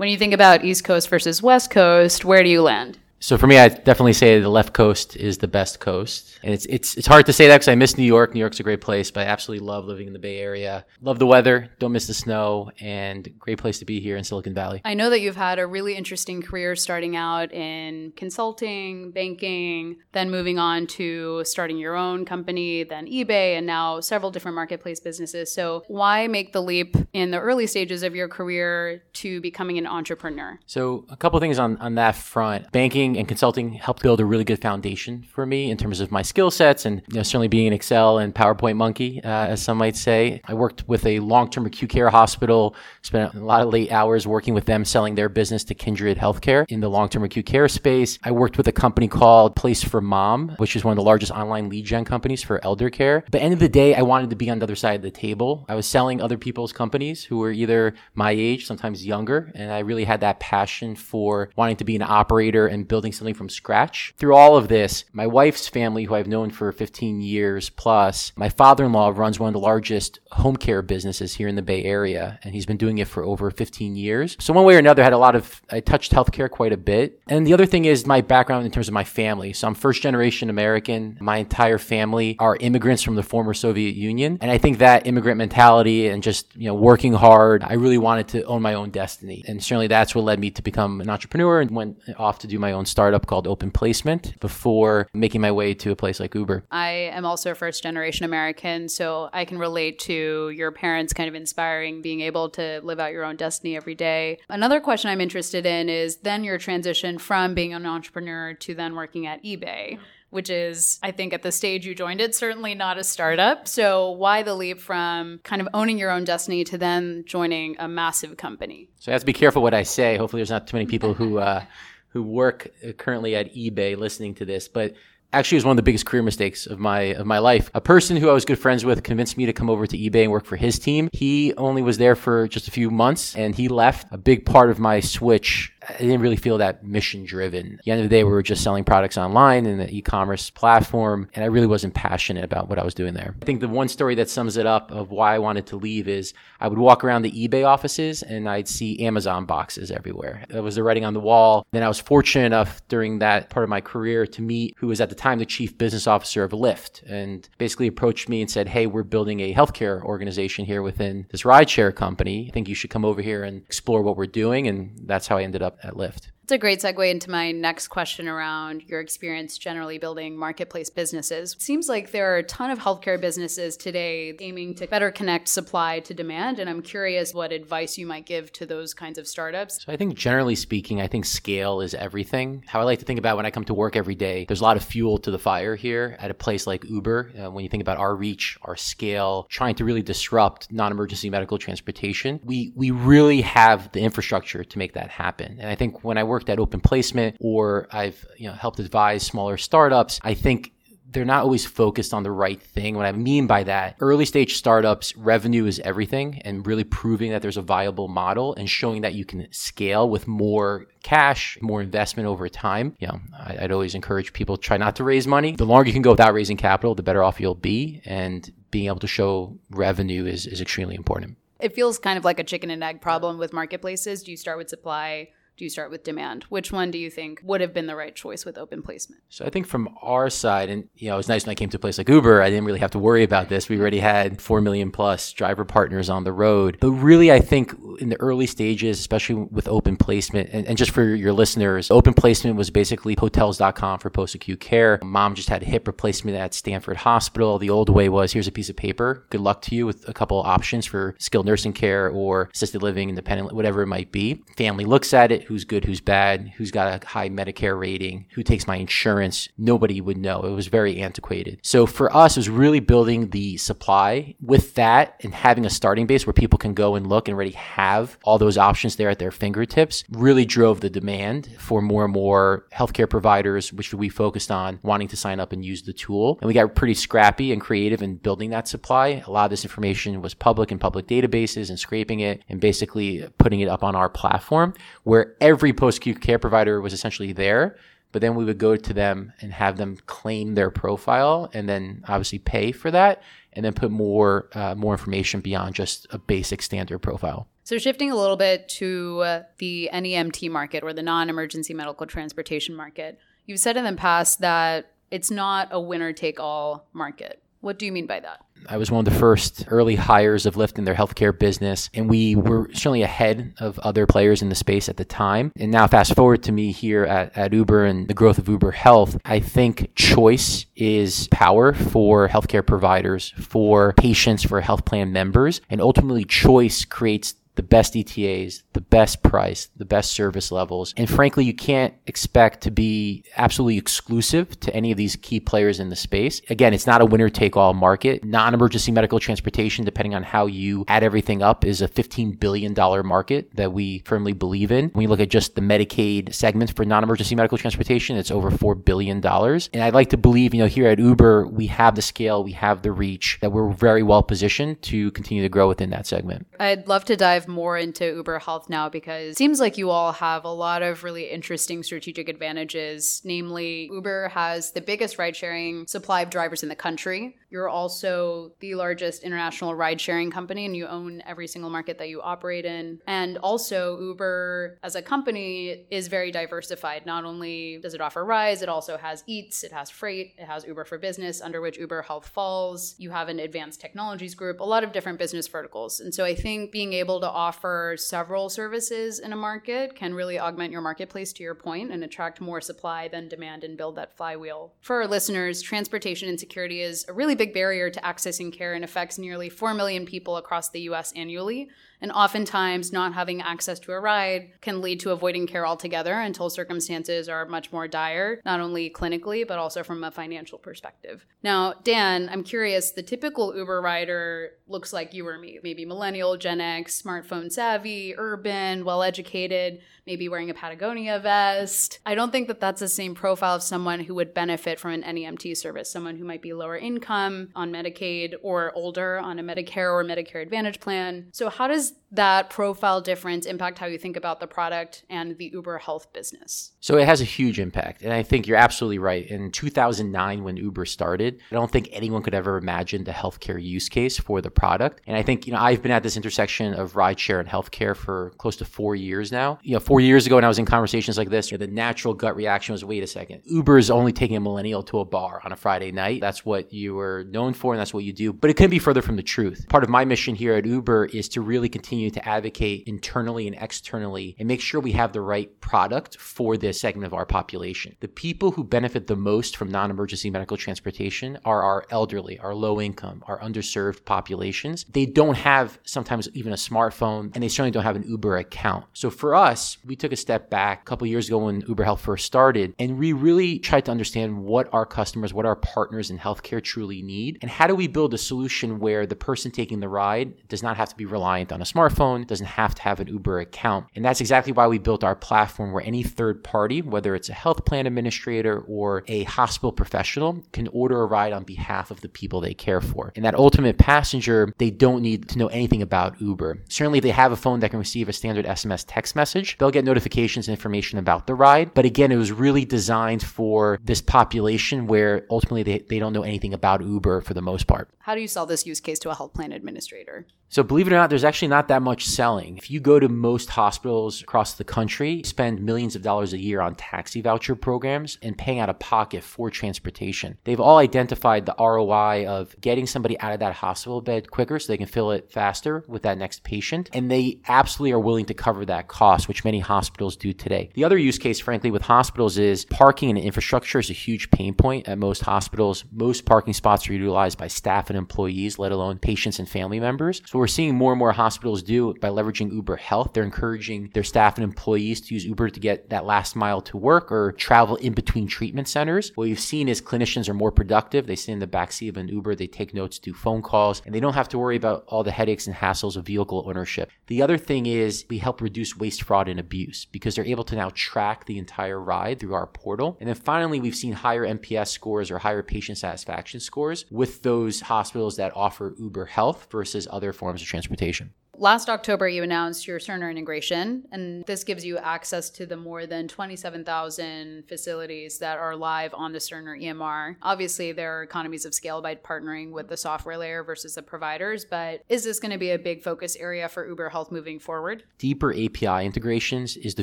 When 0.00 0.08
you 0.08 0.16
think 0.16 0.32
about 0.32 0.64
East 0.64 0.82
Coast 0.82 1.10
versus 1.10 1.42
West 1.42 1.70
Coast, 1.70 2.24
where 2.24 2.42
do 2.42 2.48
you 2.48 2.62
land? 2.62 2.96
So 3.22 3.36
for 3.36 3.46
me, 3.46 3.58
I 3.58 3.68
definitely 3.68 4.14
say 4.14 4.40
the 4.40 4.48
left 4.48 4.72
coast 4.72 5.14
is 5.14 5.38
the 5.38 5.46
best 5.46 5.78
coast, 5.78 6.38
and 6.42 6.54
it's 6.54 6.64
it's 6.66 6.96
it's 6.96 7.06
hard 7.06 7.26
to 7.26 7.34
say 7.34 7.48
that 7.48 7.56
because 7.56 7.68
I 7.68 7.74
miss 7.74 7.98
New 7.98 8.04
York. 8.04 8.32
New 8.32 8.40
York's 8.40 8.60
a 8.60 8.62
great 8.62 8.80
place, 8.80 9.10
but 9.10 9.26
I 9.26 9.30
absolutely 9.30 9.66
love 9.66 9.84
living 9.84 10.06
in 10.06 10.14
the 10.14 10.18
Bay 10.18 10.38
Area. 10.38 10.86
Love 11.02 11.18
the 11.18 11.26
weather, 11.26 11.68
don't 11.78 11.92
miss 11.92 12.06
the 12.06 12.14
snow, 12.14 12.70
and 12.80 13.28
great 13.38 13.58
place 13.58 13.78
to 13.80 13.84
be 13.84 14.00
here 14.00 14.16
in 14.16 14.24
Silicon 14.24 14.54
Valley. 14.54 14.80
I 14.86 14.94
know 14.94 15.10
that 15.10 15.20
you've 15.20 15.36
had 15.36 15.58
a 15.58 15.66
really 15.66 15.96
interesting 15.96 16.40
career 16.40 16.74
starting 16.74 17.14
out 17.14 17.52
in 17.52 18.14
consulting, 18.16 19.10
banking, 19.10 19.96
then 20.12 20.30
moving 20.30 20.58
on 20.58 20.86
to 20.86 21.44
starting 21.44 21.76
your 21.76 21.96
own 21.96 22.24
company, 22.24 22.84
then 22.84 23.06
eBay, 23.06 23.58
and 23.58 23.66
now 23.66 24.00
several 24.00 24.30
different 24.30 24.54
marketplace 24.54 24.98
businesses. 24.98 25.52
So 25.52 25.84
why 25.88 26.26
make 26.26 26.54
the 26.54 26.62
leap 26.62 26.96
in 27.12 27.32
the 27.32 27.38
early 27.38 27.66
stages 27.66 28.02
of 28.02 28.16
your 28.16 28.28
career 28.28 29.02
to 29.12 29.42
becoming 29.42 29.76
an 29.76 29.86
entrepreneur? 29.86 30.58
So 30.64 31.04
a 31.10 31.16
couple 31.18 31.38
things 31.38 31.58
on 31.58 31.76
on 31.76 31.96
that 31.96 32.14
front, 32.14 32.72
banking 32.72 33.09
and 33.16 33.28
consulting 33.28 33.72
helped 33.72 34.02
build 34.02 34.20
a 34.20 34.24
really 34.24 34.44
good 34.44 34.60
foundation 34.60 35.22
for 35.22 35.46
me 35.46 35.70
in 35.70 35.76
terms 35.76 36.00
of 36.00 36.10
my 36.10 36.22
skill 36.22 36.50
sets 36.50 36.84
and 36.84 37.02
you 37.08 37.16
know, 37.16 37.22
certainly 37.22 37.48
being 37.48 37.66
an 37.66 37.72
Excel 37.72 38.18
and 38.18 38.34
PowerPoint 38.34 38.76
monkey, 38.76 39.20
uh, 39.22 39.28
as 39.28 39.62
some 39.62 39.78
might 39.78 39.96
say. 39.96 40.40
I 40.44 40.54
worked 40.54 40.88
with 40.88 41.06
a 41.06 41.20
long-term 41.20 41.66
acute 41.66 41.90
care 41.90 42.10
hospital, 42.10 42.74
spent 43.02 43.34
a 43.34 43.44
lot 43.44 43.62
of 43.62 43.72
late 43.72 43.92
hours 43.92 44.26
working 44.26 44.54
with 44.54 44.66
them 44.66 44.84
selling 44.84 45.14
their 45.14 45.28
business 45.28 45.64
to 45.64 45.74
Kindred 45.74 46.18
Healthcare 46.18 46.64
in 46.68 46.80
the 46.80 46.90
long-term 46.90 47.24
acute 47.24 47.46
care 47.46 47.68
space. 47.68 48.18
I 48.22 48.30
worked 48.30 48.56
with 48.56 48.68
a 48.68 48.72
company 48.72 49.08
called 49.08 49.56
Place 49.56 49.82
for 49.82 50.00
Mom, 50.00 50.54
which 50.58 50.76
is 50.76 50.84
one 50.84 50.92
of 50.92 50.96
the 50.96 51.02
largest 51.02 51.32
online 51.32 51.68
lead 51.68 51.84
gen 51.84 52.04
companies 52.04 52.42
for 52.42 52.64
elder 52.64 52.90
care. 52.90 53.24
But 53.30 53.42
end 53.42 53.52
of 53.52 53.60
the 53.60 53.68
day, 53.68 53.94
I 53.94 54.02
wanted 54.02 54.30
to 54.30 54.36
be 54.36 54.50
on 54.50 54.58
the 54.58 54.64
other 54.64 54.76
side 54.76 54.96
of 54.96 55.02
the 55.02 55.10
table. 55.10 55.64
I 55.68 55.74
was 55.74 55.86
selling 55.86 56.20
other 56.20 56.38
people's 56.38 56.72
companies 56.72 57.24
who 57.24 57.38
were 57.38 57.50
either 57.50 57.94
my 58.14 58.30
age, 58.30 58.66
sometimes 58.66 59.06
younger, 59.06 59.50
and 59.54 59.70
I 59.70 59.80
really 59.80 60.04
had 60.04 60.20
that 60.20 60.40
passion 60.40 60.94
for 60.94 61.50
wanting 61.56 61.76
to 61.76 61.84
be 61.84 61.96
an 61.96 62.02
operator 62.02 62.66
and 62.66 62.86
build 62.86 62.99
building 63.00 63.12
something 63.12 63.32
from 63.32 63.48
scratch. 63.48 64.12
Through 64.18 64.34
all 64.34 64.58
of 64.58 64.68
this, 64.68 65.06
my 65.14 65.26
wife's 65.26 65.66
family, 65.66 66.04
who 66.04 66.14
I've 66.14 66.26
known 66.26 66.50
for 66.50 66.70
15 66.70 67.22
years 67.22 67.70
plus, 67.70 68.30
my 68.36 68.50
father 68.50 68.84
in 68.84 68.92
law 68.92 69.08
runs 69.08 69.40
one 69.40 69.48
of 69.48 69.54
the 69.54 69.58
largest 69.58 70.18
home 70.32 70.56
care 70.56 70.82
businesses 70.82 71.32
here 71.32 71.48
in 71.48 71.54
the 71.54 71.62
Bay 71.62 71.82
Area, 71.82 72.38
and 72.44 72.52
he's 72.52 72.66
been 72.66 72.76
doing 72.76 72.98
it 72.98 73.08
for 73.08 73.24
over 73.24 73.50
15 73.50 73.96
years. 73.96 74.36
So, 74.38 74.52
one 74.52 74.66
way 74.66 74.76
or 74.76 74.78
another, 74.78 75.00
I 75.00 75.04
had 75.04 75.14
a 75.14 75.18
lot 75.18 75.34
of, 75.34 75.62
I 75.70 75.80
touched 75.80 76.12
healthcare 76.12 76.50
quite 76.50 76.74
a 76.74 76.76
bit. 76.76 77.22
And 77.26 77.46
the 77.46 77.54
other 77.54 77.64
thing 77.64 77.86
is 77.86 78.04
my 78.04 78.20
background 78.20 78.66
in 78.66 78.70
terms 78.70 78.88
of 78.88 78.92
my 78.92 79.04
family. 79.04 79.54
So, 79.54 79.66
I'm 79.66 79.74
first 79.74 80.02
generation 80.02 80.50
American. 80.50 81.16
My 81.22 81.38
entire 81.38 81.78
family 81.78 82.36
are 82.38 82.56
immigrants 82.56 83.02
from 83.02 83.14
the 83.14 83.22
former 83.22 83.54
Soviet 83.54 83.94
Union. 83.94 84.36
And 84.42 84.50
I 84.50 84.58
think 84.58 84.76
that 84.78 85.06
immigrant 85.06 85.38
mentality 85.38 86.08
and 86.08 86.22
just, 86.22 86.54
you 86.54 86.66
know, 86.66 86.74
working 86.74 87.14
hard, 87.14 87.64
I 87.64 87.74
really 87.74 87.96
wanted 87.96 88.28
to 88.28 88.44
own 88.44 88.60
my 88.60 88.74
own 88.74 88.90
destiny. 88.90 89.42
And 89.48 89.64
certainly 89.64 89.86
that's 89.86 90.14
what 90.14 90.24
led 90.24 90.38
me 90.38 90.50
to 90.50 90.60
become 90.60 91.00
an 91.00 91.08
entrepreneur 91.08 91.62
and 91.62 91.70
went 91.70 91.98
off 92.18 92.40
to 92.40 92.46
do 92.46 92.58
my 92.58 92.72
own 92.72 92.84
startup 92.90 93.26
called 93.26 93.46
Open 93.46 93.70
Placement 93.70 94.38
before 94.40 95.08
making 95.14 95.40
my 95.40 95.52
way 95.52 95.74
to 95.74 95.90
a 95.90 95.96
place 95.96 96.20
like 96.20 96.34
Uber. 96.34 96.64
I 96.70 96.90
am 97.12 97.24
also 97.24 97.52
a 97.52 97.54
first 97.54 97.82
generation 97.82 98.24
American, 98.24 98.88
so 98.88 99.30
I 99.32 99.44
can 99.44 99.58
relate 99.58 99.98
to 100.00 100.50
your 100.50 100.72
parents 100.72 101.12
kind 101.12 101.28
of 101.28 101.34
inspiring 101.34 102.02
being 102.02 102.20
able 102.20 102.50
to 102.50 102.80
live 102.82 103.00
out 103.00 103.12
your 103.12 103.24
own 103.24 103.36
destiny 103.36 103.76
every 103.76 103.94
day. 103.94 104.38
Another 104.48 104.80
question 104.80 105.10
I'm 105.10 105.20
interested 105.20 105.64
in 105.64 105.88
is 105.88 106.16
then 106.18 106.44
your 106.44 106.58
transition 106.58 107.18
from 107.18 107.54
being 107.54 107.72
an 107.72 107.86
entrepreneur 107.86 108.54
to 108.54 108.74
then 108.74 108.94
working 108.94 109.26
at 109.26 109.42
eBay 109.44 109.98
which 110.30 110.48
is, 110.48 110.98
I 111.02 111.10
think, 111.10 111.32
at 111.32 111.42
the 111.42 111.52
stage 111.52 111.84
you 111.84 111.94
joined 111.94 112.20
it, 112.20 112.34
certainly 112.34 112.74
not 112.74 112.98
a 112.98 113.04
startup. 113.04 113.68
So, 113.68 114.12
why 114.12 114.42
the 114.42 114.54
leap 114.54 114.80
from 114.80 115.40
kind 115.42 115.60
of 115.60 115.68
owning 115.74 115.98
your 115.98 116.10
own 116.10 116.24
destiny 116.24 116.64
to 116.64 116.78
then 116.78 117.24
joining 117.26 117.76
a 117.78 117.88
massive 117.88 118.36
company? 118.36 118.88
So, 119.00 119.10
I 119.10 119.14
have 119.14 119.22
to 119.22 119.26
be 119.26 119.32
careful 119.32 119.62
what 119.62 119.74
I 119.74 119.82
say. 119.82 120.16
Hopefully, 120.16 120.40
there's 120.40 120.50
not 120.50 120.66
too 120.66 120.76
many 120.76 120.86
people 120.86 121.14
who 121.14 121.38
uh, 121.38 121.64
who 122.10 122.22
work 122.22 122.70
uh, 122.86 122.92
currently 122.92 123.34
at 123.34 123.54
eBay 123.54 123.96
listening 123.96 124.34
to 124.34 124.44
this, 124.44 124.68
but 124.68 124.94
actually 125.32 125.56
was 125.56 125.64
one 125.64 125.72
of 125.72 125.76
the 125.76 125.82
biggest 125.82 126.06
career 126.06 126.22
mistakes 126.22 126.66
of 126.66 126.78
my 126.78 127.00
of 127.00 127.26
my 127.26 127.38
life. 127.38 127.70
A 127.74 127.80
person 127.80 128.16
who 128.16 128.28
I 128.28 128.32
was 128.32 128.44
good 128.44 128.58
friends 128.58 128.84
with 128.84 129.02
convinced 129.02 129.36
me 129.36 129.46
to 129.46 129.52
come 129.52 129.70
over 129.70 129.86
to 129.86 129.96
eBay 129.96 130.22
and 130.22 130.32
work 130.32 130.44
for 130.44 130.56
his 130.56 130.78
team. 130.78 131.08
He 131.12 131.54
only 131.54 131.82
was 131.82 131.98
there 131.98 132.16
for 132.16 132.48
just 132.48 132.68
a 132.68 132.70
few 132.70 132.90
months 132.90 133.36
and 133.36 133.54
he 133.54 133.68
left. 133.68 134.08
A 134.10 134.18
big 134.18 134.44
part 134.44 134.70
of 134.70 134.78
my 134.78 135.00
switch 135.00 135.72
I 135.94 135.98
didn't 135.98 136.20
really 136.20 136.36
feel 136.36 136.58
that 136.58 136.84
mission 136.84 137.24
driven. 137.24 137.74
At 137.74 137.84
the 137.84 137.90
end 137.90 138.00
of 138.00 138.08
the 138.08 138.16
day, 138.16 138.24
we 138.24 138.30
were 138.30 138.42
just 138.42 138.62
selling 138.62 138.84
products 138.84 139.18
online 139.18 139.66
in 139.66 139.78
the 139.78 139.90
e-commerce 139.94 140.50
platform, 140.50 141.28
and 141.34 141.44
I 141.44 141.48
really 141.48 141.66
wasn't 141.66 141.94
passionate 141.94 142.44
about 142.44 142.68
what 142.68 142.78
I 142.78 142.84
was 142.84 142.94
doing 142.94 143.14
there. 143.14 143.34
I 143.40 143.44
think 143.44 143.60
the 143.60 143.68
one 143.68 143.88
story 143.88 144.14
that 144.16 144.30
sums 144.30 144.56
it 144.56 144.66
up 144.66 144.90
of 144.90 145.10
why 145.10 145.34
I 145.34 145.38
wanted 145.38 145.66
to 145.68 145.76
leave 145.76 146.08
is 146.08 146.34
I 146.60 146.68
would 146.68 146.78
walk 146.78 147.04
around 147.04 147.22
the 147.22 147.48
eBay 147.48 147.66
offices 147.66 148.22
and 148.22 148.48
I'd 148.48 148.68
see 148.68 149.04
Amazon 149.04 149.46
boxes 149.46 149.90
everywhere. 149.90 150.44
That 150.48 150.62
was 150.62 150.76
the 150.76 150.82
writing 150.82 151.04
on 151.04 151.14
the 151.14 151.20
wall. 151.20 151.66
Then 151.72 151.82
I 151.82 151.88
was 151.88 151.98
fortunate 151.98 152.46
enough 152.46 152.86
during 152.88 153.18
that 153.20 153.50
part 153.50 153.64
of 153.64 153.70
my 153.70 153.80
career 153.80 154.26
to 154.26 154.42
meet 154.42 154.74
who 154.78 154.86
was 154.86 155.00
at 155.00 155.08
the 155.08 155.14
time 155.14 155.38
the 155.38 155.46
chief 155.46 155.76
business 155.76 156.06
officer 156.06 156.44
of 156.44 156.52
Lyft 156.52 157.02
and 157.08 157.48
basically 157.58 157.86
approached 157.86 158.28
me 158.28 158.40
and 158.40 158.50
said, 158.50 158.68
Hey, 158.68 158.86
we're 158.86 159.02
building 159.02 159.40
a 159.40 159.54
healthcare 159.54 160.02
organization 160.02 160.64
here 160.64 160.82
within 160.82 161.26
this 161.30 161.42
rideshare 161.42 161.94
company. 161.94 162.46
I 162.48 162.52
think 162.52 162.68
you 162.68 162.74
should 162.74 162.90
come 162.90 163.04
over 163.04 163.22
here 163.22 163.44
and 163.44 163.62
explore 163.62 164.02
what 164.02 164.16
we're 164.16 164.26
doing. 164.26 164.68
And 164.68 164.98
that's 165.04 165.26
how 165.26 165.38
I 165.38 165.42
ended 165.42 165.62
up 165.62 165.78
at 165.82 165.94
Lyft. 165.94 166.30
It's 166.50 166.56
a 166.56 166.58
great 166.58 166.80
segue 166.80 167.08
into 167.08 167.30
my 167.30 167.52
next 167.52 167.86
question 167.86 168.26
around 168.26 168.82
your 168.88 168.98
experience 168.98 169.56
generally 169.56 169.98
building 169.98 170.36
marketplace 170.36 170.90
businesses. 170.90 171.52
It 171.52 171.62
seems 171.62 171.88
like 171.88 172.10
there 172.10 172.34
are 172.34 172.38
a 172.38 172.42
ton 172.42 172.72
of 172.72 172.80
healthcare 172.80 173.20
businesses 173.20 173.76
today 173.76 174.34
aiming 174.40 174.74
to 174.74 174.88
better 174.88 175.12
connect 175.12 175.46
supply 175.46 176.00
to 176.00 176.12
demand. 176.12 176.58
And 176.58 176.68
I'm 176.68 176.82
curious 176.82 177.32
what 177.32 177.52
advice 177.52 177.96
you 177.98 178.04
might 178.04 178.26
give 178.26 178.52
to 178.54 178.66
those 178.66 178.94
kinds 178.94 179.16
of 179.16 179.28
startups. 179.28 179.84
So 179.84 179.92
I 179.92 179.96
think 179.96 180.16
generally 180.16 180.56
speaking, 180.56 181.00
I 181.00 181.06
think 181.06 181.24
scale 181.24 181.82
is 181.82 181.94
everything. 181.94 182.64
How 182.66 182.80
I 182.80 182.82
like 182.82 182.98
to 182.98 183.04
think 183.04 183.20
about 183.20 183.36
when 183.36 183.46
I 183.46 183.52
come 183.52 183.64
to 183.66 183.74
work 183.74 183.94
every 183.94 184.16
day, 184.16 184.44
there's 184.46 184.60
a 184.60 184.64
lot 184.64 184.76
of 184.76 184.82
fuel 184.82 185.18
to 185.18 185.30
the 185.30 185.38
fire 185.38 185.76
here 185.76 186.16
at 186.18 186.32
a 186.32 186.34
place 186.34 186.66
like 186.66 186.84
Uber. 186.84 187.30
Uh, 187.44 187.50
when 187.52 187.62
you 187.62 187.68
think 187.68 187.80
about 187.80 187.98
our 187.98 188.16
reach, 188.16 188.58
our 188.62 188.74
scale, 188.74 189.46
trying 189.50 189.76
to 189.76 189.84
really 189.84 190.02
disrupt 190.02 190.72
non-emergency 190.72 191.30
medical 191.30 191.58
transportation, 191.58 192.40
we 192.42 192.72
we 192.74 192.90
really 192.90 193.40
have 193.42 193.92
the 193.92 194.00
infrastructure 194.00 194.64
to 194.64 194.78
make 194.78 194.94
that 194.94 195.10
happen. 195.10 195.60
And 195.60 195.70
I 195.70 195.76
think 195.76 196.02
when 196.02 196.18
I 196.18 196.24
work 196.24 196.39
worked 196.40 196.48
at 196.48 196.58
Open 196.58 196.80
Placement 196.80 197.36
or 197.38 197.86
I've 197.92 198.24
you 198.38 198.48
know 198.48 198.54
helped 198.54 198.80
advise 198.80 199.22
smaller 199.22 199.58
startups, 199.58 200.18
I 200.22 200.32
think 200.34 200.72
they're 201.12 201.24
not 201.24 201.42
always 201.42 201.66
focused 201.66 202.14
on 202.14 202.22
the 202.22 202.30
right 202.30 202.62
thing. 202.62 202.96
What 202.96 203.04
I 203.04 203.12
mean 203.12 203.46
by 203.48 203.64
that, 203.64 203.96
early 204.00 204.24
stage 204.24 204.56
startups, 204.56 205.14
revenue 205.16 205.66
is 205.66 205.80
everything, 205.80 206.40
and 206.44 206.64
really 206.64 206.84
proving 206.84 207.32
that 207.32 207.42
there's 207.42 207.56
a 207.56 207.62
viable 207.62 208.06
model 208.06 208.54
and 208.54 208.70
showing 208.70 209.02
that 209.02 209.14
you 209.14 209.24
can 209.24 209.48
scale 209.50 210.08
with 210.08 210.28
more 210.28 210.86
cash, 211.02 211.58
more 211.60 211.82
investment 211.82 212.28
over 212.28 212.48
time. 212.48 212.94
You 213.00 213.08
know, 213.08 213.20
I'd 213.38 213.72
always 213.72 213.94
encourage 213.94 214.32
people 214.32 214.56
try 214.56 214.76
not 214.76 214.96
to 214.96 215.04
raise 215.04 215.26
money. 215.26 215.56
The 215.56 215.66
longer 215.66 215.88
you 215.88 215.92
can 215.92 216.02
go 216.02 216.12
without 216.12 216.32
raising 216.32 216.56
capital, 216.56 216.94
the 216.94 217.02
better 217.02 217.24
off 217.24 217.40
you'll 217.40 217.54
be. 217.56 218.00
And 218.04 218.48
being 218.70 218.86
able 218.86 219.00
to 219.00 219.08
show 219.08 219.58
revenue 219.68 220.26
is, 220.26 220.46
is 220.46 220.60
extremely 220.60 220.94
important. 220.94 221.36
It 221.58 221.74
feels 221.74 221.98
kind 221.98 222.16
of 222.18 222.24
like 222.24 222.38
a 222.38 222.44
chicken 222.44 222.70
and 222.70 222.84
egg 222.84 223.00
problem 223.00 223.36
with 223.36 223.52
marketplaces. 223.52 224.22
Do 224.22 224.30
you 224.30 224.36
start 224.36 224.58
with 224.58 224.68
supply? 224.68 225.30
Do 225.60 225.64
you 225.64 225.70
start 225.70 225.90
with 225.90 226.04
demand? 226.04 226.44
Which 226.44 226.72
one 226.72 226.90
do 226.90 226.96
you 226.96 227.10
think 227.10 227.42
would 227.44 227.60
have 227.60 227.74
been 227.74 227.86
the 227.86 227.94
right 227.94 228.16
choice 228.16 228.46
with 228.46 228.56
open 228.56 228.80
placement? 228.80 229.20
So 229.28 229.44
I 229.44 229.50
think 229.50 229.66
from 229.66 229.90
our 230.00 230.30
side, 230.30 230.70
and 230.70 230.88
you 230.94 231.08
know, 231.08 231.14
it 231.14 231.16
was 231.18 231.28
nice 231.28 231.44
when 231.44 231.52
I 231.52 231.54
came 231.54 231.68
to 231.68 231.76
a 231.76 231.78
place 231.78 231.98
like 231.98 232.08
Uber, 232.08 232.40
I 232.40 232.48
didn't 232.48 232.64
really 232.64 232.78
have 232.78 232.92
to 232.92 232.98
worry 232.98 233.24
about 233.24 233.50
this. 233.50 233.68
We 233.68 233.78
already 233.78 233.98
had 233.98 234.40
4 234.40 234.62
million 234.62 234.90
plus 234.90 235.34
driver 235.34 235.66
partners 235.66 236.08
on 236.08 236.24
the 236.24 236.32
road. 236.32 236.78
But 236.80 236.92
really, 236.92 237.30
I 237.30 237.40
think 237.40 237.74
in 237.98 238.08
the 238.08 238.18
early 238.20 238.46
stages, 238.46 238.98
especially 239.00 239.34
with 239.34 239.68
open 239.68 239.98
placement, 239.98 240.48
and, 240.50 240.66
and 240.66 240.78
just 240.78 240.92
for 240.92 241.04
your 241.04 241.34
listeners, 241.34 241.90
open 241.90 242.14
placement 242.14 242.56
was 242.56 242.70
basically 242.70 243.14
hotels.com 243.20 243.98
for 243.98 244.08
post 244.08 244.34
acute 244.34 244.60
care. 244.60 244.98
Mom 245.02 245.34
just 245.34 245.50
had 245.50 245.62
hip 245.62 245.86
replacement 245.86 246.38
at 246.38 246.54
Stanford 246.54 246.96
Hospital. 246.96 247.58
The 247.58 247.68
old 247.68 247.90
way 247.90 248.08
was 248.08 248.32
here's 248.32 248.48
a 248.48 248.52
piece 248.52 248.70
of 248.70 248.76
paper. 248.76 249.26
Good 249.28 249.42
luck 249.42 249.60
to 249.62 249.74
you 249.74 249.84
with 249.84 250.08
a 250.08 250.14
couple 250.14 250.38
options 250.38 250.86
for 250.86 251.16
skilled 251.18 251.44
nursing 251.44 251.74
care 251.74 252.08
or 252.08 252.48
assisted 252.54 252.82
living, 252.82 253.10
independent, 253.10 253.52
whatever 253.52 253.82
it 253.82 253.88
might 253.88 254.10
be. 254.10 254.42
Family 254.56 254.86
looks 254.86 255.12
at 255.12 255.30
it 255.30 255.49
who's 255.50 255.64
good, 255.64 255.84
who's 255.84 256.00
bad, 256.00 256.52
who's 256.56 256.70
got 256.70 257.02
a 257.02 257.04
high 257.04 257.28
Medicare 257.28 257.76
rating, 257.76 258.24
who 258.34 258.42
takes 258.44 258.68
my 258.68 258.76
insurance. 258.76 259.48
Nobody 259.58 260.00
would 260.00 260.16
know. 260.16 260.42
It 260.42 260.52
was 260.52 260.68
very 260.68 261.00
antiquated. 261.00 261.58
So 261.62 261.86
for 261.86 262.14
us, 262.16 262.36
it 262.36 262.38
was 262.38 262.48
really 262.48 262.78
building 262.78 263.30
the 263.30 263.56
supply 263.56 264.36
with 264.40 264.76
that 264.76 265.20
and 265.24 265.34
having 265.34 265.66
a 265.66 265.70
starting 265.70 266.06
base 266.06 266.24
where 266.24 266.32
people 266.32 266.56
can 266.56 266.72
go 266.72 266.94
and 266.94 267.04
look 267.04 267.26
and 267.26 267.34
already 267.34 267.50
have 267.50 268.16
all 268.22 268.38
those 268.38 268.56
options 268.56 268.94
there 268.94 269.10
at 269.10 269.18
their 269.18 269.32
fingertips 269.32 270.04
really 270.12 270.44
drove 270.44 270.82
the 270.82 270.88
demand 270.88 271.48
for 271.58 271.82
more 271.82 272.04
and 272.04 272.12
more 272.12 272.66
healthcare 272.72 273.10
providers, 273.10 273.72
which 273.72 273.92
we 273.92 274.08
focused 274.08 274.52
on 274.52 274.78
wanting 274.84 275.08
to 275.08 275.16
sign 275.16 275.40
up 275.40 275.52
and 275.52 275.64
use 275.64 275.82
the 275.82 275.92
tool. 275.92 276.38
And 276.40 276.46
we 276.46 276.54
got 276.54 276.76
pretty 276.76 276.94
scrappy 276.94 277.50
and 277.50 277.60
creative 277.60 278.02
in 278.02 278.18
building 278.18 278.50
that 278.50 278.68
supply. 278.68 279.24
A 279.26 279.30
lot 279.32 279.46
of 279.46 279.50
this 279.50 279.64
information 279.64 280.22
was 280.22 280.32
public 280.32 280.70
in 280.70 280.78
public 280.78 281.08
databases 281.08 281.70
and 281.70 281.78
scraping 281.78 282.20
it 282.20 282.44
and 282.48 282.60
basically 282.60 283.28
putting 283.38 283.58
it 283.58 283.68
up 283.68 283.82
on 283.82 283.96
our 283.96 284.08
platform 284.08 284.74
where 285.02 285.34
every 285.40 285.72
post 285.72 285.98
acute 285.98 286.20
care 286.20 286.38
provider 286.38 286.80
was 286.80 286.92
essentially 286.92 287.32
there 287.32 287.76
but 288.12 288.22
then 288.22 288.34
we 288.34 288.44
would 288.44 288.58
go 288.58 288.76
to 288.76 288.92
them 288.92 289.32
and 289.40 289.52
have 289.52 289.76
them 289.76 289.96
claim 290.06 290.54
their 290.54 290.70
profile 290.70 291.48
and 291.52 291.68
then 291.68 292.04
obviously 292.08 292.38
pay 292.38 292.72
for 292.72 292.90
that 292.90 293.22
and 293.52 293.64
then 293.64 293.72
put 293.72 293.90
more 293.90 294.48
uh, 294.54 294.74
more 294.74 294.94
information 294.94 295.40
beyond 295.40 295.74
just 295.74 296.06
a 296.10 296.18
basic 296.18 296.62
standard 296.62 296.98
profile. 296.98 297.48
So 297.64 297.78
shifting 297.78 298.10
a 298.10 298.16
little 298.16 298.36
bit 298.36 298.68
to 298.70 299.20
uh, 299.20 299.42
the 299.58 299.90
NEMT 299.92 300.50
market 300.50 300.82
or 300.82 300.92
the 300.92 301.02
non-emergency 301.02 301.74
medical 301.74 302.06
transportation 302.06 302.74
market 302.74 303.18
you've 303.46 303.60
said 303.60 303.76
in 303.76 303.84
the 303.84 303.92
past 303.92 304.40
that 304.40 304.92
it's 305.10 305.30
not 305.30 305.68
a 305.70 305.80
winner 305.80 306.12
take 306.12 306.40
all 306.40 306.88
market 306.92 307.42
what 307.60 307.78
do 307.78 307.86
you 307.86 307.92
mean 307.92 308.06
by 308.06 308.20
that? 308.20 308.40
I 308.68 308.76
was 308.76 308.90
one 308.90 309.06
of 309.06 309.12
the 309.12 309.18
first 309.18 309.64
early 309.68 309.96
hires 309.96 310.46
of 310.46 310.54
Lyft 310.54 310.78
in 310.78 310.84
their 310.84 310.94
healthcare 310.94 311.36
business, 311.36 311.88
and 311.94 312.10
we 312.10 312.36
were 312.36 312.68
certainly 312.72 313.02
ahead 313.02 313.54
of 313.58 313.78
other 313.80 314.06
players 314.06 314.42
in 314.42 314.48
the 314.48 314.54
space 314.54 314.88
at 314.88 314.96
the 314.96 315.04
time. 315.04 315.52
And 315.56 315.70
now, 315.70 315.86
fast 315.86 316.14
forward 316.14 316.42
to 316.44 316.52
me 316.52 316.72
here 316.72 317.04
at, 317.04 317.36
at 317.36 317.52
Uber 317.52 317.84
and 317.84 318.06
the 318.06 318.14
growth 318.14 318.38
of 318.38 318.48
Uber 318.48 318.72
Health, 318.72 319.16
I 319.24 319.40
think 319.40 319.94
choice 319.94 320.66
is 320.76 321.28
power 321.28 321.72
for 321.72 322.28
healthcare 322.28 322.66
providers, 322.66 323.32
for 323.38 323.94
patients, 323.94 324.42
for 324.42 324.60
health 324.60 324.84
plan 324.84 325.12
members, 325.12 325.60
and 325.70 325.80
ultimately, 325.80 326.24
choice 326.24 326.84
creates 326.84 327.34
the 327.60 327.66
best 327.66 327.94
ETAs, 327.94 328.62
the 328.72 328.80
best 328.80 329.22
price, 329.22 329.68
the 329.76 329.84
best 329.84 330.12
service 330.12 330.50
levels. 330.50 330.94
And 330.96 331.10
frankly, 331.10 331.44
you 331.44 331.52
can't 331.52 331.92
expect 332.06 332.62
to 332.62 332.70
be 332.70 333.22
absolutely 333.36 333.76
exclusive 333.76 334.58
to 334.60 334.74
any 334.74 334.90
of 334.92 334.96
these 334.96 335.14
key 335.16 335.40
players 335.40 335.78
in 335.78 335.90
the 335.90 335.96
space. 335.96 336.40
Again, 336.48 336.72
it's 336.72 336.86
not 336.86 337.02
a 337.02 337.04
winner 337.04 337.28
take 337.28 337.58
all 337.58 337.74
market. 337.74 338.24
Non 338.24 338.54
emergency 338.54 338.92
medical 338.92 339.20
transportation, 339.20 339.84
depending 339.84 340.14
on 340.14 340.22
how 340.22 340.46
you 340.46 340.86
add 340.88 341.02
everything 341.02 341.42
up, 341.42 341.66
is 341.66 341.82
a 341.82 341.88
$15 341.88 342.40
billion 342.40 342.72
market 343.06 343.54
that 343.56 343.74
we 343.74 343.98
firmly 344.06 344.32
believe 344.32 344.72
in. 344.72 344.88
When 344.94 345.02
you 345.02 345.08
look 345.10 345.20
at 345.20 345.28
just 345.28 345.54
the 345.54 345.60
Medicaid 345.60 346.32
segment 346.32 346.74
for 346.74 346.86
non 346.86 347.04
emergency 347.04 347.34
medical 347.34 347.58
transportation, 347.58 348.16
it's 348.16 348.30
over 348.30 348.50
$4 348.50 348.82
billion. 348.82 349.18
And 349.22 349.82
I'd 349.82 349.92
like 349.92 350.08
to 350.10 350.16
believe, 350.16 350.54
you 350.54 350.62
know, 350.62 350.66
here 350.66 350.86
at 350.86 350.98
Uber, 350.98 351.46
we 351.46 351.66
have 351.66 351.94
the 351.94 352.00
scale, 352.00 352.42
we 352.42 352.52
have 352.52 352.80
the 352.80 352.90
reach, 352.90 353.36
that 353.42 353.52
we're 353.52 353.68
very 353.68 354.02
well 354.02 354.22
positioned 354.22 354.80
to 354.84 355.10
continue 355.10 355.42
to 355.42 355.50
grow 355.50 355.68
within 355.68 355.90
that 355.90 356.06
segment. 356.06 356.46
I'd 356.58 356.88
love 356.88 357.04
to 357.04 357.16
dive 357.16 357.49
more 357.50 357.76
into 357.76 358.04
Uber 358.04 358.38
Health 358.38 358.68
now 358.68 358.88
because 358.88 359.32
it 359.32 359.38
seems 359.38 359.60
like 359.60 359.78
you 359.78 359.90
all 359.90 360.12
have 360.12 360.44
a 360.44 360.52
lot 360.52 360.82
of 360.82 361.04
really 361.04 361.30
interesting 361.30 361.82
strategic 361.82 362.28
advantages. 362.28 363.20
Namely, 363.24 363.88
Uber 363.92 364.28
has 364.28 364.72
the 364.72 364.80
biggest 364.80 365.18
ride 365.18 365.36
sharing 365.36 365.86
supply 365.86 366.22
of 366.22 366.30
drivers 366.30 366.62
in 366.62 366.68
the 366.68 366.76
country. 366.76 367.36
You're 367.50 367.68
also 367.68 368.52
the 368.60 368.76
largest 368.76 369.24
international 369.24 369.74
ride 369.74 370.00
sharing 370.00 370.30
company 370.30 370.66
and 370.66 370.76
you 370.76 370.86
own 370.86 371.22
every 371.26 371.48
single 371.48 371.70
market 371.70 371.98
that 371.98 372.08
you 372.08 372.22
operate 372.22 372.64
in. 372.64 373.00
And 373.06 373.38
also, 373.38 374.00
Uber 374.00 374.78
as 374.82 374.94
a 374.94 375.02
company 375.02 375.86
is 375.90 376.06
very 376.06 376.30
diversified. 376.30 377.06
Not 377.06 377.24
only 377.24 377.78
does 377.82 377.94
it 377.94 378.00
offer 378.00 378.24
rides, 378.24 378.62
it 378.62 378.68
also 378.68 378.96
has 378.96 379.24
Eats, 379.26 379.64
it 379.64 379.72
has 379.72 379.90
Freight, 379.90 380.34
it 380.38 380.44
has 380.44 380.64
Uber 380.64 380.84
for 380.84 380.98
Business, 380.98 381.40
under 381.40 381.60
which 381.60 381.78
Uber 381.78 382.02
Health 382.02 382.28
falls. 382.28 382.94
You 382.98 383.10
have 383.10 383.28
an 383.28 383.40
advanced 383.40 383.80
technologies 383.80 384.34
group, 384.34 384.60
a 384.60 384.64
lot 384.64 384.84
of 384.84 384.92
different 384.92 385.18
business 385.18 385.48
verticals. 385.48 385.98
And 386.00 386.14
so 386.14 386.24
I 386.24 386.34
think 386.34 386.70
being 386.70 386.92
able 386.92 387.20
to 387.20 387.28
offer 387.40 387.96
several 387.96 388.50
services 388.50 389.18
in 389.18 389.32
a 389.32 389.36
market 389.36 389.96
can 389.96 390.12
really 390.12 390.38
augment 390.38 390.70
your 390.70 390.82
marketplace 390.82 391.32
to 391.32 391.42
your 391.42 391.54
point 391.54 391.90
and 391.90 392.04
attract 392.04 392.38
more 392.38 392.60
supply 392.60 393.08
than 393.08 393.28
demand 393.28 393.64
and 393.64 393.78
build 393.78 393.96
that 393.96 394.14
flywheel. 394.14 394.74
For 394.82 394.96
our 394.96 395.06
listeners, 395.06 395.62
transportation 395.62 396.28
insecurity 396.28 396.82
is 396.82 397.06
a 397.08 397.14
really 397.14 397.34
big 397.34 397.54
barrier 397.54 397.88
to 397.88 398.00
accessing 398.00 398.52
care 398.52 398.74
and 398.74 398.84
affects 398.84 399.16
nearly 399.16 399.48
4 399.48 399.72
million 399.72 400.04
people 400.04 400.36
across 400.36 400.68
the 400.68 400.82
US 400.82 401.12
annually. 401.16 401.70
And 402.00 402.12
oftentimes, 402.12 402.92
not 402.92 403.14
having 403.14 403.42
access 403.42 403.78
to 403.80 403.92
a 403.92 404.00
ride 404.00 404.50
can 404.60 404.80
lead 404.80 405.00
to 405.00 405.10
avoiding 405.10 405.46
care 405.46 405.66
altogether 405.66 406.14
until 406.14 406.48
circumstances 406.48 407.28
are 407.28 407.46
much 407.46 407.72
more 407.72 407.86
dire, 407.88 408.40
not 408.44 408.60
only 408.60 408.90
clinically, 408.90 409.46
but 409.46 409.58
also 409.58 409.82
from 409.82 410.02
a 410.04 410.10
financial 410.10 410.58
perspective. 410.58 411.26
Now, 411.42 411.74
Dan, 411.84 412.28
I'm 412.30 412.42
curious 412.42 412.92
the 412.92 413.02
typical 413.02 413.54
Uber 413.54 413.80
rider 413.80 414.52
looks 414.66 414.92
like 414.92 415.12
you 415.12 415.26
or 415.26 415.38
me, 415.38 415.58
maybe 415.62 415.84
millennial, 415.84 416.36
Gen 416.36 416.60
X, 416.60 417.02
smartphone 417.02 417.50
savvy, 417.50 418.14
urban, 418.16 418.84
well 418.84 419.02
educated, 419.02 419.80
maybe 420.06 420.28
wearing 420.28 420.50
a 420.50 420.54
Patagonia 420.54 421.18
vest. 421.18 421.98
I 422.06 422.14
don't 422.14 422.32
think 422.32 422.48
that 422.48 422.60
that's 422.60 422.80
the 422.80 422.88
same 422.88 423.14
profile 423.14 423.56
of 423.56 423.62
someone 423.62 424.00
who 424.00 424.14
would 424.14 424.32
benefit 424.32 424.78
from 424.78 424.92
an 424.92 425.02
NEMT 425.02 425.56
service, 425.56 425.90
someone 425.90 426.16
who 426.16 426.24
might 426.24 426.42
be 426.42 426.52
lower 426.52 426.76
income 426.76 427.50
on 427.54 427.72
Medicaid 427.72 428.34
or 428.42 428.72
older 428.74 429.18
on 429.18 429.38
a 429.38 429.42
Medicare 429.42 429.92
or 429.92 430.04
Medicare 430.04 430.42
Advantage 430.42 430.80
plan. 430.80 431.28
So, 431.32 431.48
how 431.48 431.68
does 431.68 431.89
just 431.90 431.99
that 432.12 432.50
profile 432.50 433.00
difference 433.00 433.46
impact 433.46 433.78
how 433.78 433.86
you 433.86 433.98
think 433.98 434.16
about 434.16 434.40
the 434.40 434.46
product 434.46 435.04
and 435.08 435.36
the 435.38 435.50
Uber 435.52 435.78
health 435.78 436.12
business? 436.12 436.72
So 436.80 436.96
it 436.96 437.06
has 437.06 437.20
a 437.20 437.24
huge 437.24 437.60
impact. 437.60 438.02
And 438.02 438.12
I 438.12 438.22
think 438.22 438.46
you're 438.46 438.56
absolutely 438.56 438.98
right. 438.98 439.26
In 439.26 439.52
2009, 439.52 440.42
when 440.42 440.56
Uber 440.56 440.86
started, 440.86 441.40
I 441.50 441.54
don't 441.54 441.70
think 441.70 441.88
anyone 441.92 442.22
could 442.22 442.34
ever 442.34 442.56
imagine 442.56 443.04
the 443.04 443.12
healthcare 443.12 443.62
use 443.62 443.88
case 443.88 444.18
for 444.18 444.40
the 444.40 444.50
product. 444.50 445.02
And 445.06 445.16
I 445.16 445.22
think, 445.22 445.46
you 445.46 445.52
know, 445.52 445.60
I've 445.60 445.82
been 445.82 445.92
at 445.92 446.02
this 446.02 446.16
intersection 446.16 446.74
of 446.74 446.94
rideshare 446.94 447.38
and 447.38 447.48
healthcare 447.48 447.94
for 447.94 448.32
close 448.38 448.56
to 448.56 448.64
four 448.64 448.96
years 448.96 449.30
now. 449.30 449.58
You 449.62 449.74
know, 449.74 449.80
four 449.80 450.00
years 450.00 450.26
ago, 450.26 450.36
when 450.36 450.44
I 450.44 450.48
was 450.48 450.58
in 450.58 450.64
conversations 450.64 451.16
like 451.16 451.30
this, 451.30 451.50
you 451.50 451.58
know, 451.58 451.64
the 451.64 451.72
natural 451.72 452.14
gut 452.14 452.34
reaction 452.34 452.72
was, 452.72 452.84
wait 452.84 453.02
a 453.02 453.06
second, 453.06 453.42
Uber 453.44 453.78
is 453.78 453.90
only 453.90 454.12
taking 454.12 454.36
a 454.36 454.40
millennial 454.40 454.82
to 454.84 455.00
a 455.00 455.04
bar 455.04 455.40
on 455.44 455.52
a 455.52 455.56
Friday 455.56 455.92
night. 455.92 456.20
That's 456.20 456.44
what 456.44 456.72
you 456.72 456.94
were 456.94 457.24
known 457.28 457.52
for 457.52 457.72
and 457.72 457.80
that's 457.80 457.94
what 457.94 458.04
you 458.04 458.12
do. 458.12 458.32
But 458.32 458.50
it 458.50 458.54
couldn't 458.54 458.70
be 458.70 458.78
further 458.78 459.02
from 459.02 459.16
the 459.16 459.22
truth. 459.22 459.66
Part 459.68 459.84
of 459.84 459.90
my 459.90 460.04
mission 460.04 460.34
here 460.34 460.54
at 460.54 460.64
Uber 460.64 461.06
is 461.06 461.28
to 461.30 461.40
really 461.40 461.68
continue 461.68 461.99
to 462.08 462.26
advocate 462.26 462.84
internally 462.86 463.46
and 463.46 463.56
externally 463.60 464.36
and 464.38 464.48
make 464.48 464.60
sure 464.60 464.80
we 464.80 464.92
have 464.92 465.12
the 465.12 465.20
right 465.20 465.60
product 465.60 466.16
for 466.18 466.56
this 466.56 466.80
segment 466.80 467.06
of 467.06 467.12
our 467.12 467.26
population. 467.26 467.96
The 468.00 468.08
people 468.08 468.52
who 468.52 468.64
benefit 468.64 469.06
the 469.06 469.16
most 469.16 469.56
from 469.56 469.70
non 469.70 469.90
emergency 469.90 470.30
medical 470.30 470.56
transportation 470.56 471.38
are 471.44 471.62
our 471.62 471.84
elderly, 471.90 472.38
our 472.38 472.54
low 472.54 472.80
income, 472.80 473.24
our 473.26 473.40
underserved 473.40 474.04
populations. 474.04 474.84
They 474.84 475.06
don't 475.06 475.36
have 475.36 475.78
sometimes 475.84 476.28
even 476.34 476.52
a 476.52 476.56
smartphone 476.56 477.32
and 477.34 477.42
they 477.42 477.48
certainly 477.48 477.72
don't 477.72 477.82
have 477.82 477.96
an 477.96 478.04
Uber 478.08 478.36
account. 478.36 478.84
So 478.92 479.10
for 479.10 479.34
us, 479.34 479.78
we 479.84 479.96
took 479.96 480.12
a 480.12 480.16
step 480.16 480.50
back 480.50 480.82
a 480.82 480.84
couple 480.84 481.06
years 481.06 481.28
ago 481.28 481.38
when 481.38 481.62
Uber 481.62 481.84
Health 481.84 482.00
first 482.00 482.26
started 482.26 482.74
and 482.78 482.98
we 482.98 483.12
really 483.12 483.58
tried 483.58 483.84
to 483.86 483.90
understand 483.90 484.38
what 484.38 484.72
our 484.72 484.86
customers, 484.86 485.34
what 485.34 485.46
our 485.46 485.56
partners 485.56 486.10
in 486.10 486.18
healthcare 486.18 486.62
truly 486.62 487.02
need 487.02 487.38
and 487.42 487.50
how 487.50 487.66
do 487.66 487.74
we 487.74 487.88
build 487.88 488.14
a 488.14 488.18
solution 488.18 488.78
where 488.78 489.06
the 489.06 489.16
person 489.16 489.50
taking 489.50 489.80
the 489.80 489.88
ride 489.88 490.48
does 490.48 490.62
not 490.62 490.76
have 490.76 490.88
to 490.88 490.96
be 490.96 491.06
reliant 491.06 491.52
on 491.52 491.60
a 491.60 491.64
smartphone, 491.64 491.89
doesn't 491.96 492.46
have 492.46 492.74
to 492.74 492.82
have 492.82 493.00
an 493.00 493.08
Uber 493.08 493.40
account. 493.40 493.86
And 493.94 494.04
that's 494.04 494.20
exactly 494.20 494.52
why 494.52 494.66
we 494.66 494.78
built 494.78 495.04
our 495.04 495.14
platform 495.14 495.72
where 495.72 495.82
any 495.84 496.02
third 496.02 496.42
party, 496.42 496.82
whether 496.82 497.14
it's 497.14 497.28
a 497.28 497.34
health 497.34 497.64
plan 497.64 497.86
administrator 497.86 498.60
or 498.66 499.04
a 499.08 499.24
hospital 499.24 499.72
professional, 499.72 500.42
can 500.52 500.68
order 500.68 501.00
a 501.02 501.06
ride 501.06 501.32
on 501.32 501.44
behalf 501.44 501.90
of 501.90 502.00
the 502.00 502.08
people 502.08 502.40
they 502.40 502.54
care 502.54 502.80
for. 502.80 503.12
And 503.16 503.24
that 503.24 503.34
ultimate 503.34 503.78
passenger, 503.78 504.52
they 504.58 504.70
don't 504.70 505.02
need 505.02 505.28
to 505.30 505.38
know 505.38 505.48
anything 505.48 505.82
about 505.82 506.20
Uber. 506.20 506.62
Certainly, 506.68 506.98
if 506.98 507.02
they 507.02 507.10
have 507.10 507.32
a 507.32 507.36
phone 507.36 507.60
that 507.60 507.70
can 507.70 507.78
receive 507.78 508.08
a 508.08 508.12
standard 508.12 508.46
SMS 508.46 508.84
text 508.86 509.16
message, 509.16 509.56
they'll 509.58 509.70
get 509.70 509.84
notifications 509.84 510.48
and 510.48 510.56
information 510.56 510.98
about 510.98 511.26
the 511.26 511.34
ride. 511.34 511.74
But 511.74 511.84
again, 511.84 512.12
it 512.12 512.16
was 512.16 512.32
really 512.32 512.64
designed 512.64 513.22
for 513.22 513.78
this 513.82 514.00
population 514.00 514.86
where 514.86 515.26
ultimately 515.30 515.62
they, 515.62 515.78
they 515.88 515.98
don't 515.98 516.12
know 516.12 516.22
anything 516.22 516.54
about 516.54 516.82
Uber 516.82 517.20
for 517.20 517.34
the 517.34 517.42
most 517.42 517.66
part. 517.66 517.90
How 517.98 518.14
do 518.14 518.20
you 518.20 518.28
sell 518.28 518.46
this 518.46 518.66
use 518.66 518.80
case 518.80 518.98
to 519.00 519.10
a 519.10 519.14
health 519.14 519.34
plan 519.34 519.52
administrator? 519.52 520.26
So 520.52 520.64
believe 520.64 520.88
it 520.88 520.92
or 520.92 520.96
not, 520.96 521.10
there's 521.10 521.22
actually 521.22 521.46
not 521.46 521.68
that 521.68 521.80
much 521.80 522.04
selling. 522.06 522.58
If 522.58 522.72
you 522.72 522.80
go 522.80 522.98
to 522.98 523.08
most 523.08 523.50
hospitals 523.50 524.20
across 524.20 524.54
the 524.54 524.64
country, 524.64 525.22
spend 525.24 525.62
millions 525.62 525.94
of 525.94 526.02
dollars 526.02 526.32
a 526.32 526.38
year 526.38 526.60
on 526.60 526.74
taxi 526.74 527.20
voucher 527.20 527.54
programs 527.54 528.18
and 528.20 528.36
paying 528.36 528.58
out 528.58 528.68
of 528.68 528.80
pocket 528.80 529.22
for 529.22 529.48
transportation. 529.48 530.38
They've 530.42 530.58
all 530.58 530.78
identified 530.78 531.46
the 531.46 531.54
ROI 531.56 532.26
of 532.26 532.60
getting 532.60 532.88
somebody 532.88 533.16
out 533.20 533.32
of 533.32 533.38
that 533.38 533.54
hospital 533.54 534.00
bed 534.00 534.32
quicker 534.32 534.58
so 534.58 534.72
they 534.72 534.76
can 534.76 534.88
fill 534.88 535.12
it 535.12 535.30
faster 535.30 535.84
with 535.86 536.02
that 536.02 536.18
next 536.18 536.42
patient. 536.42 536.90
And 536.92 537.08
they 537.08 537.38
absolutely 537.46 537.92
are 537.92 538.00
willing 538.00 538.26
to 538.26 538.34
cover 538.34 538.64
that 538.64 538.88
cost, 538.88 539.28
which 539.28 539.44
many 539.44 539.60
hospitals 539.60 540.16
do 540.16 540.32
today. 540.32 540.70
The 540.74 540.82
other 540.82 540.98
use 540.98 541.16
case, 541.16 541.38
frankly, 541.38 541.70
with 541.70 541.82
hospitals 541.82 542.38
is 542.38 542.64
parking 542.64 543.10
and 543.10 543.18
infrastructure 543.20 543.78
is 543.78 543.88
a 543.88 543.92
huge 543.92 544.32
pain 544.32 544.54
point 544.54 544.88
at 544.88 544.98
most 544.98 545.20
hospitals. 545.20 545.84
Most 545.92 546.24
parking 546.24 546.54
spots 546.54 546.88
are 546.88 546.92
utilized 546.92 547.38
by 547.38 547.46
staff 547.46 547.88
and 547.88 547.96
employees, 547.96 548.58
let 548.58 548.72
alone 548.72 548.98
patients 548.98 549.38
and 549.38 549.48
family 549.48 549.78
members. 549.78 550.20
So 550.26 550.39
we're 550.40 550.46
seeing 550.46 550.74
more 550.74 550.92
and 550.92 550.98
more 550.98 551.12
hospitals 551.12 551.62
do 551.62 551.92
by 552.00 552.08
leveraging 552.08 552.50
Uber 552.50 552.76
Health. 552.76 553.12
They're 553.12 553.22
encouraging 553.24 553.90
their 553.92 554.02
staff 554.02 554.38
and 554.38 554.44
employees 554.44 555.02
to 555.02 555.14
use 555.14 555.26
Uber 555.26 555.50
to 555.50 555.60
get 555.60 555.90
that 555.90 556.06
last 556.06 556.34
mile 556.34 556.62
to 556.62 556.78
work 556.78 557.12
or 557.12 557.32
travel 557.32 557.76
in 557.76 557.92
between 557.92 558.26
treatment 558.26 558.66
centers. 558.66 559.12
What 559.16 559.24
we've 559.24 559.38
seen 559.38 559.68
is 559.68 559.82
clinicians 559.82 560.30
are 560.30 560.34
more 560.34 560.50
productive. 560.50 561.06
They 561.06 561.14
sit 561.14 561.32
in 561.32 561.40
the 561.40 561.46
backseat 561.46 561.90
of 561.90 561.98
an 561.98 562.08
Uber, 562.08 562.36
they 562.36 562.46
take 562.46 562.72
notes, 562.72 562.98
do 562.98 563.12
phone 563.12 563.42
calls, 563.42 563.82
and 563.84 563.94
they 563.94 564.00
don't 564.00 564.14
have 564.14 564.30
to 564.30 564.38
worry 564.38 564.56
about 564.56 564.84
all 564.86 565.04
the 565.04 565.10
headaches 565.10 565.46
and 565.46 565.54
hassles 565.54 565.98
of 565.98 566.06
vehicle 566.06 566.44
ownership. 566.46 566.90
The 567.08 567.20
other 567.20 567.36
thing 567.36 567.66
is 567.66 568.06
we 568.08 568.16
help 568.16 568.40
reduce 568.40 568.74
waste, 568.74 569.02
fraud, 569.02 569.28
and 569.28 569.38
abuse 569.38 569.84
because 569.84 570.14
they're 570.14 570.24
able 570.24 570.44
to 570.44 570.56
now 570.56 570.70
track 570.72 571.26
the 571.26 571.36
entire 571.36 571.78
ride 571.78 572.18
through 572.18 572.32
our 572.32 572.46
portal. 572.46 572.96
And 572.98 573.10
then 573.10 573.14
finally, 573.14 573.60
we've 573.60 573.76
seen 573.76 573.92
higher 573.92 574.26
NPS 574.26 574.68
scores 574.68 575.10
or 575.10 575.18
higher 575.18 575.42
patient 575.42 575.76
satisfaction 575.76 576.40
scores 576.40 576.86
with 576.90 577.22
those 577.22 577.60
hospitals 577.60 578.16
that 578.16 578.32
offer 578.34 578.74
Uber 578.78 579.04
Health 579.04 579.48
versus 579.50 579.86
other 579.90 580.14
forms 580.14 580.29
of 580.34 580.46
transportation. 580.46 581.12
Last 581.40 581.70
October, 581.70 582.06
you 582.06 582.22
announced 582.22 582.66
your 582.66 582.78
Cerner 582.78 583.10
integration, 583.10 583.88
and 583.92 584.22
this 584.26 584.44
gives 584.44 584.62
you 584.62 584.76
access 584.76 585.30
to 585.30 585.46
the 585.46 585.56
more 585.56 585.86
than 585.86 586.06
27,000 586.06 587.44
facilities 587.48 588.18
that 588.18 588.36
are 588.36 588.54
live 588.54 588.92
on 588.92 589.12
the 589.12 589.20
Cerner 589.20 589.58
EMR. 589.58 590.16
Obviously, 590.20 590.72
there 590.72 590.98
are 590.98 591.02
economies 591.02 591.46
of 591.46 591.54
scale 591.54 591.80
by 591.80 591.94
partnering 591.94 592.50
with 592.50 592.68
the 592.68 592.76
software 592.76 593.16
layer 593.16 593.42
versus 593.42 593.74
the 593.74 593.80
providers, 593.80 594.44
but 594.44 594.82
is 594.90 595.02
this 595.02 595.18
going 595.18 595.30
to 595.30 595.38
be 595.38 595.52
a 595.52 595.58
big 595.58 595.82
focus 595.82 596.14
area 596.16 596.46
for 596.46 596.68
Uber 596.68 596.90
Health 596.90 597.10
moving 597.10 597.38
forward? 597.38 597.84
Deeper 597.96 598.34
API 598.34 598.84
integrations 598.84 599.56
is 599.56 599.76
the 599.76 599.82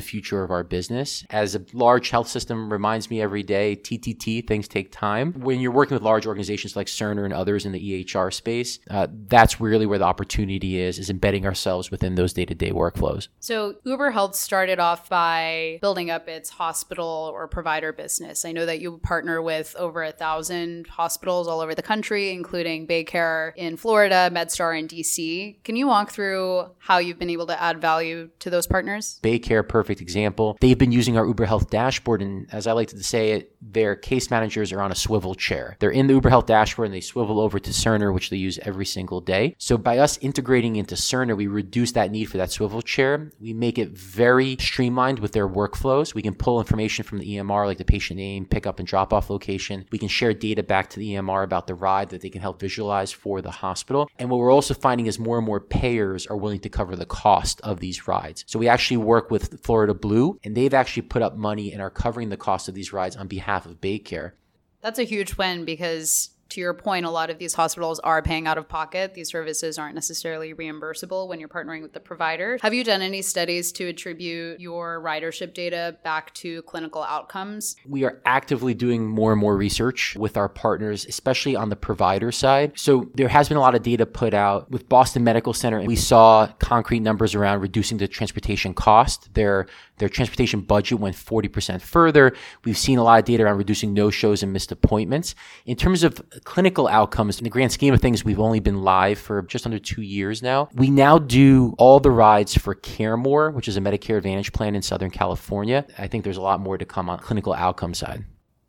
future 0.00 0.44
of 0.44 0.52
our 0.52 0.62
business. 0.62 1.24
As 1.28 1.56
a 1.56 1.64
large 1.72 2.10
health 2.10 2.28
system 2.28 2.72
reminds 2.72 3.10
me 3.10 3.20
every 3.20 3.42
day, 3.42 3.74
TTT, 3.74 4.46
things 4.46 4.68
take 4.68 4.92
time. 4.92 5.32
When 5.32 5.58
you're 5.58 5.72
working 5.72 5.96
with 5.96 6.04
large 6.04 6.24
organizations 6.24 6.76
like 6.76 6.86
Cerner 6.86 7.24
and 7.24 7.34
others 7.34 7.66
in 7.66 7.72
the 7.72 8.04
EHR 8.04 8.32
space, 8.32 8.78
uh, 8.88 9.08
that's 9.26 9.60
really 9.60 9.86
where 9.86 9.98
the 9.98 10.04
opportunity 10.04 10.78
is, 10.78 11.00
is 11.00 11.10
embedding 11.10 11.47
ourselves 11.48 11.90
within 11.90 12.14
those 12.14 12.32
day 12.32 12.44
to 12.44 12.54
day 12.54 12.70
workflows. 12.70 13.28
So, 13.40 13.76
Uber 13.84 14.12
Health 14.12 14.36
started 14.36 14.78
off 14.78 15.08
by 15.08 15.78
building 15.80 16.10
up 16.10 16.28
its 16.28 16.50
hospital 16.50 17.30
or 17.32 17.48
provider 17.48 17.92
business. 17.92 18.44
I 18.44 18.52
know 18.52 18.66
that 18.66 18.80
you 18.80 18.98
partner 18.98 19.42
with 19.42 19.74
over 19.76 20.04
a 20.04 20.12
thousand 20.12 20.86
hospitals 20.86 21.48
all 21.48 21.60
over 21.60 21.74
the 21.74 21.82
country, 21.82 22.30
including 22.30 22.86
Baycare 22.86 23.52
in 23.56 23.76
Florida, 23.76 24.30
MedStar 24.32 24.78
in 24.78 24.86
DC. 24.86 25.56
Can 25.64 25.74
you 25.74 25.88
walk 25.88 26.12
through 26.12 26.66
how 26.78 26.98
you've 26.98 27.18
been 27.18 27.30
able 27.30 27.46
to 27.46 27.60
add 27.60 27.80
value 27.80 28.30
to 28.38 28.50
those 28.50 28.66
partners? 28.66 29.18
Baycare, 29.22 29.66
perfect 29.66 30.00
example. 30.00 30.56
They've 30.60 30.78
been 30.78 30.92
using 30.92 31.16
our 31.16 31.26
Uber 31.26 31.46
Health 31.46 31.70
dashboard, 31.70 32.22
and 32.22 32.46
as 32.52 32.66
I 32.66 32.72
like 32.72 32.88
to 32.88 33.02
say 33.02 33.32
it, 33.32 33.56
their 33.60 33.96
case 33.96 34.30
managers 34.30 34.72
are 34.72 34.80
on 34.80 34.92
a 34.92 34.94
swivel 34.94 35.34
chair. 35.34 35.76
They're 35.80 35.90
in 35.90 36.06
the 36.06 36.14
Uber 36.14 36.28
Health 36.28 36.46
dashboard 36.46 36.86
and 36.86 36.94
they 36.94 37.00
swivel 37.00 37.40
over 37.40 37.58
to 37.58 37.70
Cerner, 37.70 38.12
which 38.12 38.30
they 38.30 38.36
use 38.36 38.58
every 38.62 38.86
single 38.86 39.20
day. 39.20 39.54
So 39.58 39.76
by 39.76 39.98
us 39.98 40.18
integrating 40.18 40.76
into 40.76 40.94
Cerner, 40.94 41.27
we 41.36 41.46
reduce 41.46 41.92
that 41.92 42.10
need 42.10 42.26
for 42.26 42.36
that 42.36 42.50
swivel 42.50 42.82
chair. 42.82 43.30
We 43.40 43.52
make 43.52 43.78
it 43.78 43.90
very 43.90 44.56
streamlined 44.58 45.18
with 45.18 45.32
their 45.32 45.48
workflows. 45.48 46.14
We 46.14 46.22
can 46.22 46.34
pull 46.34 46.58
information 46.58 47.04
from 47.04 47.18
the 47.18 47.36
EMR, 47.36 47.66
like 47.66 47.78
the 47.78 47.84
patient 47.84 48.18
name, 48.18 48.46
pickup 48.46 48.78
and 48.78 48.86
drop 48.86 49.12
off 49.12 49.30
location. 49.30 49.86
We 49.90 49.98
can 49.98 50.08
share 50.08 50.32
data 50.32 50.62
back 50.62 50.90
to 50.90 51.00
the 51.00 51.14
EMR 51.14 51.44
about 51.44 51.66
the 51.66 51.74
ride 51.74 52.10
that 52.10 52.20
they 52.20 52.30
can 52.30 52.40
help 52.40 52.60
visualize 52.60 53.12
for 53.12 53.40
the 53.42 53.50
hospital. 53.50 54.08
And 54.18 54.30
what 54.30 54.38
we're 54.38 54.52
also 54.52 54.74
finding 54.74 55.06
is 55.06 55.18
more 55.18 55.38
and 55.38 55.46
more 55.46 55.60
payers 55.60 56.26
are 56.26 56.36
willing 56.36 56.60
to 56.60 56.68
cover 56.68 56.96
the 56.96 57.06
cost 57.06 57.60
of 57.62 57.80
these 57.80 58.08
rides. 58.08 58.44
So 58.46 58.58
we 58.58 58.68
actually 58.68 58.98
work 58.98 59.30
with 59.30 59.62
Florida 59.62 59.94
Blue, 59.94 60.38
and 60.44 60.56
they've 60.56 60.74
actually 60.74 61.02
put 61.02 61.22
up 61.22 61.36
money 61.36 61.72
and 61.72 61.82
are 61.82 61.90
covering 61.90 62.28
the 62.28 62.36
cost 62.36 62.68
of 62.68 62.74
these 62.74 62.92
rides 62.92 63.16
on 63.16 63.28
behalf 63.28 63.66
of 63.66 63.80
Baycare. 63.80 64.32
That's 64.80 64.98
a 64.98 65.04
huge 65.04 65.36
win 65.36 65.64
because 65.64 66.30
to 66.50 66.60
your 66.60 66.74
point, 66.74 67.04
a 67.04 67.10
lot 67.10 67.30
of 67.30 67.38
these 67.38 67.54
hospitals 67.54 67.98
are 68.00 68.22
paying 68.22 68.46
out 68.46 68.58
of 68.58 68.68
pocket. 68.68 69.14
These 69.14 69.28
services 69.28 69.78
aren't 69.78 69.94
necessarily 69.94 70.54
reimbursable 70.54 71.28
when 71.28 71.40
you're 71.40 71.48
partnering 71.48 71.82
with 71.82 71.92
the 71.92 72.00
provider. 72.00 72.58
Have 72.62 72.74
you 72.74 72.84
done 72.84 73.02
any 73.02 73.22
studies 73.22 73.72
to 73.72 73.86
attribute 73.88 74.60
your 74.60 75.00
ridership 75.02 75.54
data 75.54 75.96
back 76.04 76.32
to 76.34 76.62
clinical 76.62 77.02
outcomes? 77.02 77.76
We 77.86 78.04
are 78.04 78.20
actively 78.24 78.74
doing 78.74 79.06
more 79.06 79.32
and 79.32 79.40
more 79.40 79.56
research 79.56 80.16
with 80.16 80.36
our 80.36 80.48
partners, 80.48 81.04
especially 81.06 81.56
on 81.56 81.68
the 81.68 81.76
provider 81.76 82.32
side. 82.32 82.78
So 82.78 83.10
there 83.14 83.28
has 83.28 83.48
been 83.48 83.56
a 83.56 83.60
lot 83.60 83.74
of 83.74 83.82
data 83.82 84.06
put 84.06 84.34
out 84.34 84.70
with 84.70 84.88
Boston 84.88 85.24
Medical 85.24 85.52
Center. 85.52 85.82
We 85.82 85.96
saw 85.96 86.46
concrete 86.58 87.00
numbers 87.00 87.34
around 87.34 87.60
reducing 87.60 87.98
the 87.98 88.08
transportation 88.08 88.74
cost. 88.74 89.34
Their 89.34 89.66
their 89.98 90.08
transportation 90.08 90.60
budget 90.60 91.00
went 91.00 91.16
40% 91.16 91.80
further. 91.80 92.34
We've 92.64 92.78
seen 92.78 92.98
a 92.98 93.02
lot 93.02 93.18
of 93.18 93.24
data 93.24 93.44
around 93.44 93.58
reducing 93.58 93.92
no 93.92 94.10
shows 94.10 94.42
and 94.42 94.52
missed 94.52 94.72
appointments. 94.72 95.34
In 95.66 95.76
terms 95.76 96.04
of 96.04 96.22
clinical 96.44 96.88
outcomes, 96.88 97.38
in 97.38 97.44
the 97.44 97.50
grand 97.50 97.72
scheme 97.72 97.94
of 97.94 98.00
things, 98.00 98.24
we've 98.24 98.40
only 98.40 98.60
been 98.60 98.82
live 98.82 99.18
for 99.18 99.42
just 99.42 99.66
under 99.66 99.78
two 99.78 100.02
years 100.02 100.42
now. 100.42 100.68
We 100.74 100.90
now 100.90 101.18
do 101.18 101.74
all 101.78 102.00
the 102.00 102.10
rides 102.10 102.56
for 102.56 102.74
CareMore, 102.74 103.52
which 103.52 103.68
is 103.68 103.76
a 103.76 103.80
Medicare 103.80 104.16
Advantage 104.16 104.52
plan 104.52 104.74
in 104.74 104.82
Southern 104.82 105.10
California. 105.10 105.86
I 105.98 106.06
think 106.06 106.24
there's 106.24 106.36
a 106.36 106.42
lot 106.42 106.60
more 106.60 106.78
to 106.78 106.84
come 106.84 107.08
on 107.08 107.18
clinical 107.18 107.54
outcome 107.54 107.94
side. 107.94 108.24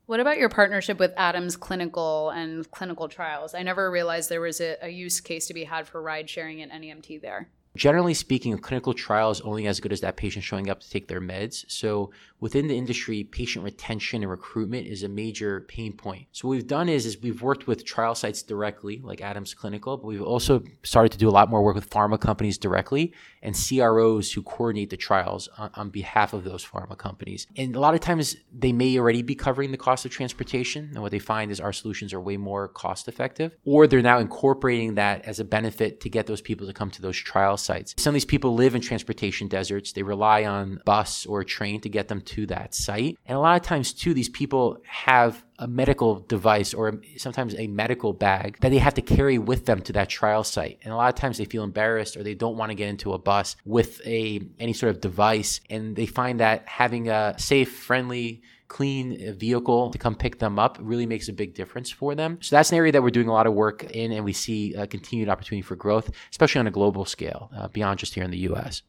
What 0.06 0.20
about 0.20 0.40
your 0.40 0.50
partnership 0.50 0.98
with 0.98 1.14
Adams 1.18 1.56
Clinical 1.56 2.32
and 2.32 2.70
clinical 2.72 3.08
trials? 3.08 3.54
I 3.54 3.62
never 3.62 3.92
realized 3.92 4.30
there 4.30 4.42
was 4.42 4.60
a, 4.60 4.76
a 4.82 4.90
use 4.90 5.22
case 5.22 5.46
to 5.48 5.54
be 5.54 5.66
had 5.66 5.88
for 5.88 6.02
ride 6.02 6.28
sharing 6.28 6.64
and 6.64 6.72
NEMT 6.72 7.22
there. 7.22 7.50
Generally 7.76 8.16
speaking, 8.16 8.54
a 8.54 8.58
clinical 8.58 8.96
trial 8.96 9.30
is 9.30 9.40
only 9.42 9.68
as 9.68 9.80
good 9.80 9.94
as 9.94 10.02
that 10.02 10.18
patient 10.18 10.44
showing 10.44 10.70
up 10.70 10.80
to 10.80 10.90
take 10.90 11.08
their 11.08 11.22
meds. 11.22 11.64
So 11.68 12.12
within 12.40 12.68
the 12.68 12.78
industry, 12.78 13.24
patient 13.24 13.66
retention 13.66 14.22
and 14.24 14.30
recruitment 14.30 14.88
is 14.88 15.04
a 15.04 15.10
major 15.10 15.62
pain 15.62 15.94
point. 15.94 16.28
So 16.32 16.48
what 16.48 16.56
we've 16.56 16.68
done 16.68 16.90
is, 16.90 17.06
is 17.06 17.22
we've 17.22 17.42
worked 17.42 17.68
with 17.68 17.86
trial 17.86 18.16
sites 18.16 18.42
directly, 18.42 19.02
like 19.04 19.22
Adams 19.22 19.54
Clinical, 19.54 19.98
but 19.98 20.08
we've 20.08 20.22
also 20.22 20.64
started 20.84 21.12
to 21.12 21.18
do 21.18 21.30
a 21.30 21.32
lot 21.32 21.50
more 21.50 21.64
work 21.64 21.76
with 21.76 21.90
pharma 21.90 22.20
companies 22.20 22.58
directly 22.58 23.14
and 23.42 23.56
CROs 23.56 24.32
who 24.32 24.42
coordinate 24.42 24.90
the 24.90 24.98
trials 24.98 25.50
on, 25.58 25.72
on 25.76 25.90
behalf 25.90 26.34
of 26.34 26.44
those 26.44 26.66
pharma 26.66 26.98
companies. 26.98 27.48
And 27.56 27.76
a 27.76 27.80
lot 27.80 27.94
of 27.94 28.00
times 28.00 28.36
they 28.58 28.72
may 28.72 28.98
already 28.98 29.22
be 29.22 29.36
covering 29.36 29.72
the 29.72 29.78
cost 29.78 30.06
of 30.06 30.12
transportation. 30.12 30.90
And 30.94 31.02
what 31.02 31.12
they 31.12 31.20
find 31.20 31.52
is 31.52 31.60
our 31.60 31.74
solutions 31.74 32.14
are 32.14 32.22
way 32.22 32.38
more 32.38 32.68
cost 32.68 33.08
effective, 33.08 33.56
or 33.66 33.88
they're 33.88 34.02
now 34.02 34.20
incorporating 34.20 34.96
that 34.96 35.26
as 35.26 35.40
a 35.40 35.46
benefit 35.46 36.00
to 36.02 36.10
get 36.10 36.28
those 36.28 36.42
people 36.42 36.68
to 36.68 36.74
come 36.74 36.92
to 36.92 37.02
those 37.02 37.18
trial 37.18 37.58
sites. 37.58 37.96
Some 37.98 38.12
of 38.12 38.16
these 38.16 38.26
people 38.26 38.54
live 38.54 38.76
in 38.76 38.82
transportation 38.82 39.48
deserts. 39.48 39.92
They 39.92 40.04
rely 40.04 40.46
on 40.46 40.82
bus 40.86 41.26
or 41.26 41.44
train 41.44 41.82
to 41.82 41.90
get 41.90 42.08
them 42.08 42.22
to 42.30 42.46
that 42.48 42.74
site. 42.74 43.18
And 43.26 43.38
a 43.38 43.40
lot 43.40 43.60
of 43.60 43.66
times, 43.66 43.94
too, 43.94 44.14
these 44.14 44.30
people 44.30 44.78
have 44.86 45.44
a 45.58 45.68
medical 45.68 46.22
device 46.22 46.74
or 46.74 47.02
sometimes 47.18 47.54
a 47.56 47.68
medical 47.68 48.14
bag 48.14 48.58
that 48.62 48.70
they 48.70 48.78
have 48.78 48.94
to 48.94 49.02
carry 49.02 49.38
with 49.38 49.66
them 49.66 49.82
to 49.82 49.94
that 49.94 50.10
trial 50.10 50.44
site. 50.44 50.80
And 50.84 50.94
a 50.94 50.96
lot 50.96 51.10
of 51.10 51.16
times 51.16 51.38
they 51.38 51.46
feel 51.46 51.64
embarrassed 51.64 52.16
or 52.16 52.24
they 52.24 52.34
don't 52.34 52.56
want 52.56 52.70
to 52.72 52.76
get 52.76 52.88
into 52.88 53.14
a 53.14 53.20
bus 53.20 53.56
with 53.66 54.00
a 54.06 54.42
any 54.58 54.74
sort 54.74 54.92
of 54.92 55.02
device 55.02 55.60
and 55.70 55.96
they 55.96 56.06
find 56.06 56.40
that 56.40 56.68
having 56.68 57.10
a 57.10 57.36
safe, 57.38 57.76
friendly 57.76 58.42
clean 58.70 59.34
vehicle 59.34 59.90
to 59.90 59.98
come 59.98 60.16
pick 60.16 60.40
them 60.40 60.58
up 60.58 60.78
really 60.80 61.06
makes 61.06 61.28
a 61.28 61.34
big 61.34 61.54
difference 61.56 61.90
for 61.92 62.16
them. 62.16 62.38
So 62.42 62.56
that's 62.56 62.72
an 62.72 62.78
area 62.78 62.92
that 62.94 63.04
we're 63.04 63.10
doing 63.10 63.28
a 63.28 63.34
lot 63.34 63.48
of 63.48 63.54
work 63.54 63.84
in, 63.84 64.12
and 64.12 64.24
we 64.24 64.32
see 64.32 64.76
a 64.76 64.88
continued 64.88 65.28
opportunity 65.28 65.64
for 65.64 65.76
growth, 65.76 66.12
especially 66.32 66.60
on 66.60 66.68
a 66.68 66.72
global 66.72 67.04
scale, 67.04 67.52
uh, 67.58 67.68
beyond 67.68 68.00
just 68.00 68.14
here 68.14 68.24
in 68.24 68.32
the 68.32 68.38
US. 68.50 68.84